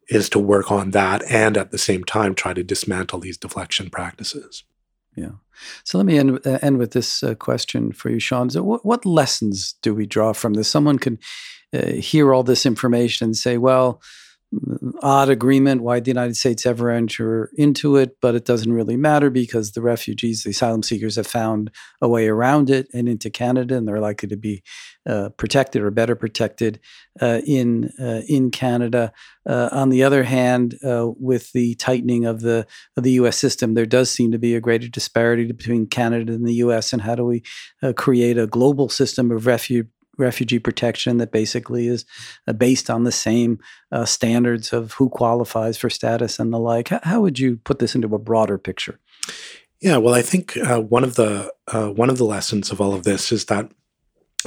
is 0.08 0.28
to 0.30 0.38
work 0.38 0.70
on 0.70 0.90
that 0.90 1.22
and 1.30 1.56
at 1.56 1.70
the 1.70 1.78
same 1.78 2.04
time 2.04 2.34
try 2.34 2.52
to 2.52 2.62
dismantle 2.62 3.20
these 3.20 3.38
deflection 3.38 3.90
practices. 3.90 4.64
Yeah. 5.16 5.32
So 5.84 5.98
let 5.98 6.06
me 6.06 6.18
end, 6.18 6.40
uh, 6.44 6.58
end 6.60 6.78
with 6.78 6.92
this 6.92 7.22
uh, 7.22 7.34
question 7.34 7.92
for 7.92 8.10
you, 8.10 8.18
Sean. 8.18 8.50
So 8.50 8.62
what, 8.62 8.84
what, 8.84 9.06
lessons 9.06 9.74
do 9.82 9.94
we 9.94 10.06
draw 10.06 10.32
from 10.32 10.54
this? 10.54 10.68
Someone 10.68 10.98
can 10.98 11.18
uh, 11.72 11.86
hear 11.92 12.34
all 12.34 12.42
this 12.42 12.66
information 12.66 13.26
and 13.26 13.36
say, 13.36 13.56
well, 13.58 14.02
odd 15.02 15.28
agreement. 15.28 15.82
Why 15.82 16.00
the 16.00 16.10
United 16.10 16.36
States 16.36 16.66
ever 16.66 16.90
enter 16.90 17.50
into 17.54 17.96
it? 17.96 18.16
But 18.20 18.34
it 18.34 18.44
doesn't 18.44 18.72
really 18.72 18.96
matter 18.96 19.30
because 19.30 19.72
the 19.72 19.82
refugees, 19.82 20.42
the 20.42 20.50
asylum 20.50 20.82
seekers, 20.82 21.16
have 21.16 21.26
found 21.26 21.70
a 22.00 22.08
way 22.08 22.28
around 22.28 22.70
it 22.70 22.88
and 22.92 23.08
into 23.08 23.30
Canada, 23.30 23.76
and 23.76 23.86
they're 23.86 24.00
likely 24.00 24.28
to 24.28 24.36
be 24.36 24.62
uh, 25.06 25.30
protected 25.30 25.82
or 25.82 25.90
better 25.90 26.16
protected 26.16 26.80
uh, 27.20 27.40
in 27.46 27.90
uh, 28.00 28.22
in 28.28 28.50
Canada. 28.50 29.12
Uh, 29.46 29.68
on 29.72 29.90
the 29.90 30.02
other 30.02 30.24
hand, 30.24 30.78
uh, 30.84 31.10
with 31.18 31.52
the 31.52 31.74
tightening 31.74 32.24
of 32.24 32.40
the 32.40 32.66
of 32.96 33.02
the 33.02 33.12
U.S. 33.12 33.36
system, 33.36 33.74
there 33.74 33.86
does 33.86 34.10
seem 34.10 34.32
to 34.32 34.38
be 34.38 34.54
a 34.54 34.60
greater 34.60 34.88
disparity 34.88 35.50
between 35.52 35.86
Canada 35.86 36.32
and 36.32 36.46
the 36.46 36.54
U.S. 36.54 36.92
And 36.92 37.02
how 37.02 37.14
do 37.14 37.24
we 37.24 37.42
uh, 37.82 37.92
create 37.92 38.38
a 38.38 38.46
global 38.46 38.88
system 38.88 39.30
of 39.30 39.46
refuge? 39.46 39.88
Refugee 40.18 40.58
protection 40.58 41.18
that 41.18 41.32
basically 41.32 41.86
is 41.86 42.04
uh, 42.46 42.52
based 42.52 42.90
on 42.90 43.04
the 43.04 43.12
same 43.12 43.58
uh, 43.92 44.04
standards 44.04 44.72
of 44.72 44.92
who 44.92 45.08
qualifies 45.08 45.76
for 45.76 45.90
status 45.90 46.38
and 46.38 46.52
the 46.52 46.58
like. 46.58 46.88
How, 46.88 47.20
would 47.20 47.38
you 47.38 47.56
put 47.56 47.78
this 47.78 47.94
into 47.94 48.14
a 48.14 48.18
broader 48.18 48.58
picture? 48.58 48.98
Yeah, 49.80 49.98
well, 49.98 50.14
I 50.14 50.22
think 50.22 50.56
uh, 50.56 50.80
one 50.80 51.04
of 51.04 51.16
the 51.16 51.52
uh, 51.68 51.88
one 51.88 52.10
of 52.10 52.18
the 52.18 52.24
lessons 52.24 52.70
of 52.70 52.80
all 52.80 52.94
of 52.94 53.04
this 53.04 53.32
is 53.32 53.46
that 53.46 53.70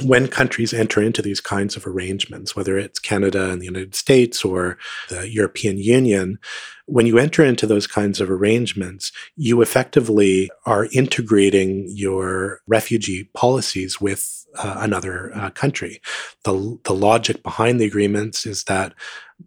when 0.02 0.28
countries 0.28 0.72
enter 0.72 1.02
into 1.02 1.22
these 1.22 1.40
kinds 1.40 1.76
of 1.76 1.86
arrangements, 1.86 2.54
whether 2.54 2.78
it's 2.78 2.98
Canada 2.98 3.50
and 3.50 3.60
the 3.60 3.66
United 3.66 3.94
States 3.94 4.44
or 4.44 4.78
the 5.08 5.28
European 5.28 5.78
Union, 5.78 6.38
when 6.86 7.06
you 7.06 7.18
enter 7.18 7.44
into 7.44 7.66
those 7.66 7.86
kinds 7.86 8.20
of 8.20 8.30
arrangements, 8.30 9.12
you 9.36 9.60
effectively 9.60 10.50
are 10.64 10.88
integrating 10.92 11.86
your 11.88 12.60
refugee 12.66 13.28
policies 13.34 14.00
with 14.00 14.46
uh, 14.56 14.76
another 14.78 15.30
uh, 15.34 15.50
country. 15.50 16.00
The, 16.44 16.78
the 16.84 16.94
logic 16.94 17.42
behind 17.42 17.80
the 17.80 17.86
agreements 17.86 18.46
is 18.46 18.64
that 18.64 18.94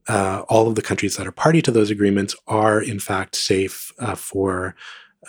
uh, 0.07 0.43
all 0.49 0.67
of 0.67 0.75
the 0.75 0.81
countries 0.81 1.17
that 1.17 1.27
are 1.27 1.31
party 1.31 1.61
to 1.63 1.71
those 1.71 1.89
agreements 1.89 2.35
are, 2.47 2.81
in 2.81 2.99
fact, 2.99 3.35
safe 3.35 3.91
uh, 3.99 4.15
for 4.15 4.75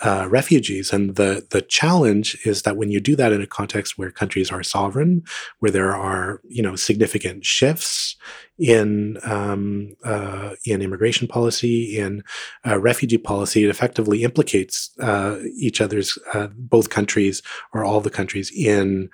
uh, 0.01 0.27
refugees. 0.29 0.91
And 0.91 1.15
the 1.15 1.45
the 1.51 1.61
challenge 1.61 2.37
is 2.45 2.63
that 2.63 2.77
when 2.77 2.89
you 2.89 2.99
do 2.99 3.15
that 3.15 3.31
in 3.31 3.41
a 3.41 3.47
context 3.47 3.97
where 3.97 4.09
countries 4.09 4.51
are 4.51 4.63
sovereign, 4.63 5.23
where 5.59 5.71
there 5.71 5.95
are 5.95 6.41
you 6.49 6.63
know 6.63 6.75
significant 6.75 7.45
shifts 7.45 8.15
in 8.57 9.17
um, 9.23 9.95
uh, 10.03 10.55
in 10.65 10.81
immigration 10.81 11.27
policy, 11.27 11.97
in 11.97 12.23
uh, 12.65 12.79
refugee 12.79 13.19
policy, 13.19 13.63
it 13.63 13.69
effectively 13.69 14.23
implicates 14.23 14.89
uh, 14.99 15.37
each 15.57 15.79
other's 15.79 16.17
uh, 16.33 16.47
both 16.55 16.89
countries 16.89 17.41
or 17.73 17.83
all 17.83 18.01
the 18.01 18.09
countries 18.09 18.51
in. 18.55 19.09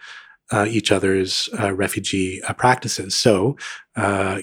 Uh, 0.51 0.65
each 0.67 0.91
other's 0.91 1.47
refugee 1.73 2.41
practices. 2.57 3.15
So, 3.15 3.55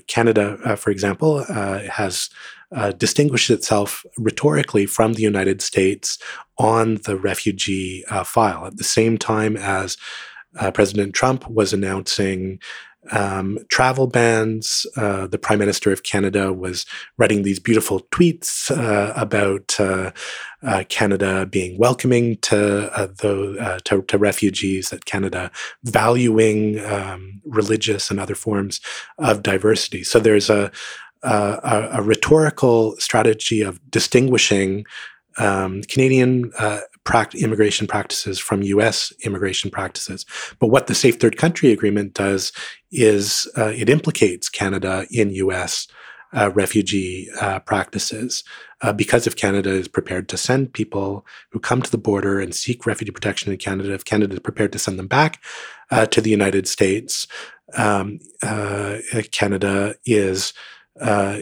Canada, 0.07 0.77
for 0.77 0.91
example, 0.91 1.43
has 1.43 2.31
uh, 2.73 2.93
distinguished 2.93 3.51
itself 3.51 4.05
rhetorically 4.19 4.87
from 4.87 5.13
the 5.13 5.23
United 5.23 5.63
States 5.63 6.19
on 6.59 6.97
the 7.05 7.17
refugee 7.17 8.05
uh, 8.11 8.25
file 8.25 8.67
at 8.67 8.77
the 8.77 8.85
same 8.85 9.19
time 9.19 9.57
as 9.57 9.97
uh, 10.59 10.71
President 10.71 11.15
Trump 11.15 11.49
was 11.49 11.73
announcing 11.73 12.59
um, 13.13 13.59
travel 13.69 14.07
bans. 14.07 14.87
Uh, 14.97 15.27
the 15.27 15.39
Prime 15.39 15.59
Minister 15.59 15.93
of 15.93 16.03
Canada 16.03 16.53
was 16.53 16.87
writing 17.19 17.43
these 17.43 17.59
beautiful 17.59 18.01
tweets 18.11 18.71
uh, 18.71 19.13
about 19.15 19.79
uh, 19.79 20.11
uh 20.63 20.83
Canada 20.89 21.47
being 21.47 21.79
welcoming 21.79 22.37
to, 22.39 22.91
uh, 22.99 23.07
the, 23.07 23.57
uh, 23.61 23.79
to, 23.85 24.03
to 24.03 24.19
refugees, 24.19 24.91
that 24.91 25.05
Canada 25.05 25.51
valuing 25.85 26.85
um, 26.85 27.41
religious 27.45 28.11
and 28.11 28.19
other 28.19 28.35
forms 28.35 28.81
of 29.19 29.43
diversity. 29.43 30.03
So 30.03 30.19
there's 30.19 30.51
a 30.51 30.73
a, 31.27 31.89
a, 31.99 32.03
rhetorical 32.03 32.97
strategy 32.99 33.63
of 33.63 33.81
distinguishing 33.91 34.85
um, 35.39 35.83
Canadian 35.83 36.53
uh, 36.59 36.81
immigration 37.35 37.87
practices 37.87 38.39
from 38.39 38.63
U.S. 38.63 39.13
immigration 39.23 39.71
practices. 39.71 40.27
But 40.59 40.69
what 40.69 40.87
the 40.87 40.95
Safe 40.95 41.21
Third 41.21 41.37
Country 41.37 41.71
Agreement 41.71 42.15
does 42.15 42.53
is 42.91 43.51
uh, 43.57 43.73
it 43.77 43.89
implicates 43.89 44.49
Canada 44.49 45.07
in 45.11 45.31
U.S. 45.31 45.87
Uh, 46.35 46.51
refugee 46.55 47.29
uh, 47.41 47.61
practices. 47.61 48.43
Uh, 48.83 48.93
because 48.93 49.27
if 49.27 49.37
Canada 49.37 49.71
is 49.71 49.89
prepared 49.89 50.29
to 50.29 50.37
send 50.37 50.73
people 50.73 51.25
who 51.51 51.59
come 51.59 51.81
to 51.81 51.91
the 51.91 51.97
border 51.97 52.41
and 52.41 52.55
seek 52.55 52.85
refugee 52.85 53.13
protection 53.13 53.53
in 53.53 53.59
Canada, 53.59 53.95
if 53.95 54.05
Canada 54.05 54.35
is 54.35 54.41
prepared 54.41 54.73
to 54.73 54.79
send 54.79 54.99
them 54.99 55.07
back 55.07 55.43
uh, 55.91 56.05
to 56.07 56.21
the 56.21 56.31
United 56.31 56.69
States, 56.69 57.27
um, 57.75 58.19
uh, 58.43 58.99
Canada 59.31 59.95
is 60.05 60.53
uh, 61.01 61.41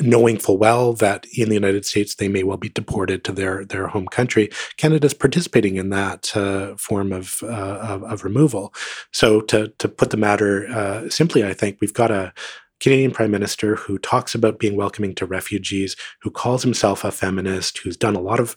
knowing 0.00 0.38
full 0.38 0.58
well 0.58 0.92
that 0.92 1.26
in 1.36 1.48
the 1.48 1.54
United 1.54 1.86
States 1.86 2.16
they 2.16 2.28
may 2.28 2.42
well 2.42 2.56
be 2.58 2.68
deported 2.68 3.24
to 3.24 3.32
their 3.32 3.64
their 3.64 3.86
home 3.86 4.06
country. 4.06 4.50
Canada's 4.76 5.14
participating 5.14 5.76
in 5.76 5.90
that 5.90 6.36
uh, 6.36 6.76
form 6.76 7.12
of, 7.12 7.42
uh, 7.42 7.46
of, 7.46 8.02
of 8.04 8.24
removal. 8.24 8.74
So 9.12 9.40
to 9.42 9.68
to 9.78 9.88
put 9.88 10.10
the 10.10 10.16
matter 10.16 10.68
uh, 10.68 11.08
simply, 11.08 11.44
I 11.44 11.54
think 11.54 11.78
we've 11.80 11.94
got 11.94 12.10
a 12.10 12.32
Canadian 12.80 13.12
Prime 13.12 13.30
Minister 13.30 13.76
who 13.76 13.96
talks 13.98 14.34
about 14.34 14.58
being 14.58 14.76
welcoming 14.76 15.14
to 15.14 15.24
refugees, 15.24 15.96
who 16.20 16.30
calls 16.30 16.62
himself 16.62 17.02
a 17.02 17.10
feminist, 17.10 17.78
who's 17.78 17.96
done 17.96 18.14
a 18.14 18.20
lot 18.20 18.40
of, 18.40 18.54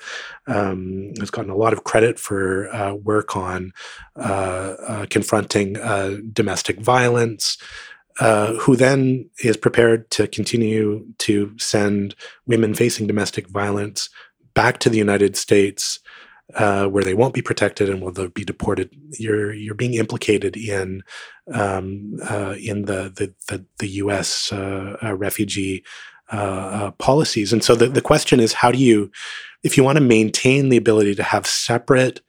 um, 0.48 1.14
has 1.20 1.32
gotten 1.32 1.52
a 1.52 1.56
lot 1.56 1.72
of 1.72 1.86
credit 1.86 2.20
for 2.20 2.68
uh, 2.76 2.94
work 2.94 3.38
on 3.38 3.72
uh, 4.18 4.76
uh, 4.86 5.06
confronting 5.10 5.78
uh, 5.78 6.18
domestic 6.34 6.82
violence. 6.82 7.58
Uh, 8.20 8.54
who 8.54 8.76
then 8.76 9.30
is 9.44 9.56
prepared 9.56 10.10
to 10.10 10.28
continue 10.28 11.06
to 11.20 11.54
send 11.60 12.16
women 12.48 12.74
facing 12.74 13.06
domestic 13.06 13.48
violence 13.48 14.10
back 14.56 14.80
to 14.80 14.90
the 14.90 14.98
United 14.98 15.38
States, 15.38 16.00
uh, 16.56 16.88
where 16.88 17.04
they 17.04 17.14
won't 17.14 17.36
be 17.36 17.44
protected 17.44 17.90
and 17.90 18.02
will 18.02 18.30
be 18.30 18.44
deported. 18.44 18.90
You're 19.20 19.54
you're 19.54 19.76
being 19.76 19.94
implicated 19.94 20.58
in 20.58 21.04
um, 21.54 22.18
uh, 22.28 22.56
in 22.60 22.86
the 22.86 23.14
the 23.16 23.34
the, 23.50 23.66
the 23.78 23.88
U.S. 24.02 24.52
Uh, 24.52 24.98
uh, 25.04 25.16
refugee 25.16 25.84
policies, 26.98 27.54
and 27.54 27.64
so 27.64 27.76
the 27.76 27.88
the 27.88 28.02
question 28.02 28.40
is, 28.40 28.54
how 28.54 28.72
do 28.72 28.80
you, 28.80 29.12
if 29.64 29.78
you 29.78 29.84
want 29.84 29.98
to 29.98 30.04
maintain 30.04 30.70
the 30.70 30.78
ability 30.78 31.14
to 31.16 31.24
have 31.24 31.46
separate 31.46 32.22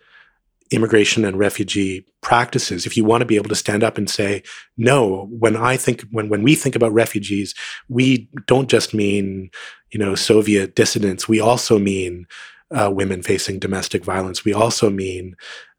immigration 0.71 1.25
and 1.25 1.39
refugee 1.39 2.05
practices. 2.21 2.87
If 2.87 2.97
you 2.97 3.05
want 3.05 3.23
to 3.23 3.27
be 3.27 3.37
able 3.37 3.49
to 3.49 3.55
stand 3.55 3.83
up 3.83 3.97
and 3.97 4.09
say 4.09 4.43
no 4.77 5.27
when 5.31 5.57
i 5.57 5.77
think 5.77 6.03
when 6.11 6.29
when 6.29 6.43
we 6.43 6.55
think 6.55 6.77
about 6.77 6.93
refugees 6.93 7.55
we 7.89 8.29
don't 8.47 8.69
just 8.69 8.93
mean 8.95 9.51
you 9.91 9.99
know 9.99 10.15
soviet 10.15 10.75
dissidents. 10.75 11.29
We 11.29 11.41
also 11.41 11.79
mean 11.79 12.27
uh, 12.71 12.91
women 12.93 13.23
facing 13.23 13.59
domestic 13.59 14.05
violence. 14.05 14.45
We 14.45 14.53
also 14.53 14.91
mean 14.91 15.37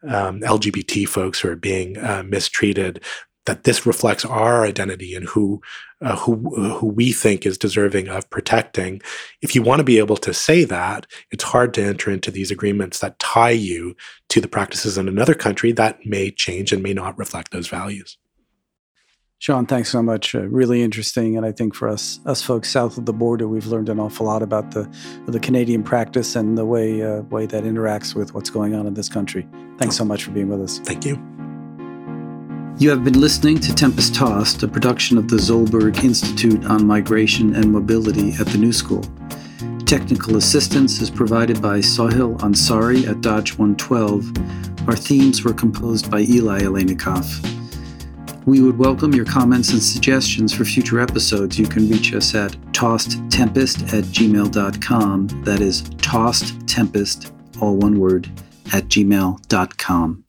um, 0.07 0.41
lgbt 0.41 1.07
folks 1.07 1.39
who 1.39 1.49
are 1.49 1.55
being 1.55 1.97
uh, 1.97 2.23
mistreated. 2.25 3.03
That 3.45 3.63
this 3.63 3.85
reflects 3.85 4.25
our 4.25 4.63
identity 4.63 5.15
and 5.15 5.25
who 5.25 5.61
uh, 6.01 6.15
who 6.15 6.35
who 6.77 6.87
we 6.87 7.11
think 7.11 7.45
is 7.45 7.57
deserving 7.57 8.07
of 8.07 8.29
protecting. 8.29 9.01
If 9.41 9.55
you 9.55 9.61
want 9.61 9.79
to 9.79 9.83
be 9.83 9.99
able 9.99 10.17
to 10.17 10.33
say 10.33 10.63
that, 10.65 11.07
it's 11.31 11.43
hard 11.43 11.73
to 11.75 11.83
enter 11.83 12.11
into 12.11 12.31
these 12.31 12.51
agreements 12.51 12.99
that 12.99 13.19
tie 13.19 13.49
you 13.49 13.95
to 14.29 14.41
the 14.41 14.47
practices 14.47 14.97
in 14.97 15.07
another 15.07 15.33
country 15.33 15.71
that 15.73 16.05
may 16.05 16.31
change 16.31 16.71
and 16.71 16.83
may 16.83 16.93
not 16.93 17.17
reflect 17.17 17.51
those 17.51 17.67
values. 17.67 18.17
Sean, 19.39 19.65
thanks 19.65 19.89
so 19.89 20.03
much. 20.03 20.35
Uh, 20.35 20.41
really 20.49 20.83
interesting, 20.83 21.37
and 21.37 21.45
I 21.45 21.53
think 21.53 21.73
for 21.73 21.87
us, 21.87 22.19
us 22.25 22.41
folks 22.41 22.69
south 22.69 22.97
of 22.97 23.05
the 23.05 23.13
border, 23.13 23.47
we've 23.47 23.67
learned 23.67 23.87
an 23.87 23.97
awful 23.97 24.25
lot 24.25 24.43
about 24.43 24.71
the 24.71 24.89
the 25.27 25.39
Canadian 25.39 25.81
practice 25.81 26.35
and 26.35 26.57
the 26.57 26.65
way 26.65 27.01
uh, 27.01 27.21
way 27.23 27.45
that 27.45 27.63
interacts 27.63 28.13
with 28.13 28.33
what's 28.33 28.49
going 28.49 28.75
on 28.75 28.85
in 28.85 28.95
this 28.95 29.07
country. 29.07 29.47
Thanks 29.77 29.95
so 29.95 30.03
much 30.03 30.25
for 30.25 30.31
being 30.31 30.49
with 30.49 30.61
us. 30.61 30.79
Thank 30.79 31.05
you. 31.05 31.15
You 32.79 32.89
have 32.91 33.03
been 33.03 33.19
listening 33.19 33.59
to 33.59 33.75
Tempest 33.75 34.15
Tossed, 34.15 34.63
a 34.63 34.67
production 34.67 35.17
of 35.17 35.27
the 35.27 35.35
Zolberg 35.35 36.01
Institute 36.01 36.63
on 36.63 36.87
Migration 36.87 37.53
and 37.53 37.73
Mobility 37.73 38.31
at 38.39 38.47
the 38.47 38.57
New 38.57 38.71
School. 38.71 39.03
Technical 39.85 40.37
assistance 40.37 41.01
is 41.01 41.09
provided 41.09 41.61
by 41.61 41.79
Sohil 41.79 42.39
Ansari 42.39 43.05
at 43.05 43.19
Dodge 43.19 43.57
112. 43.57 44.87
Our 44.87 44.95
themes 44.95 45.43
were 45.43 45.51
composed 45.51 46.09
by 46.09 46.21
Eli 46.21 46.61
Aleinikoff. 46.61 47.45
We 48.45 48.61
would 48.61 48.77
welcome 48.77 49.13
your 49.13 49.25
comments 49.25 49.73
and 49.73 49.83
suggestions 49.83 50.53
for 50.53 50.63
future 50.63 51.01
episodes. 51.01 51.59
You 51.59 51.67
can 51.67 51.89
reach 51.89 52.13
us 52.13 52.33
at 52.33 52.53
tossedtempest 52.71 53.91
at 53.91 54.05
gmail.com. 54.05 55.27
That 55.43 55.59
is 55.59 55.81
tossedtempest, 55.81 57.61
all 57.61 57.75
one 57.75 57.99
word, 57.99 58.31
at 58.71 58.85
gmail.com. 58.85 60.23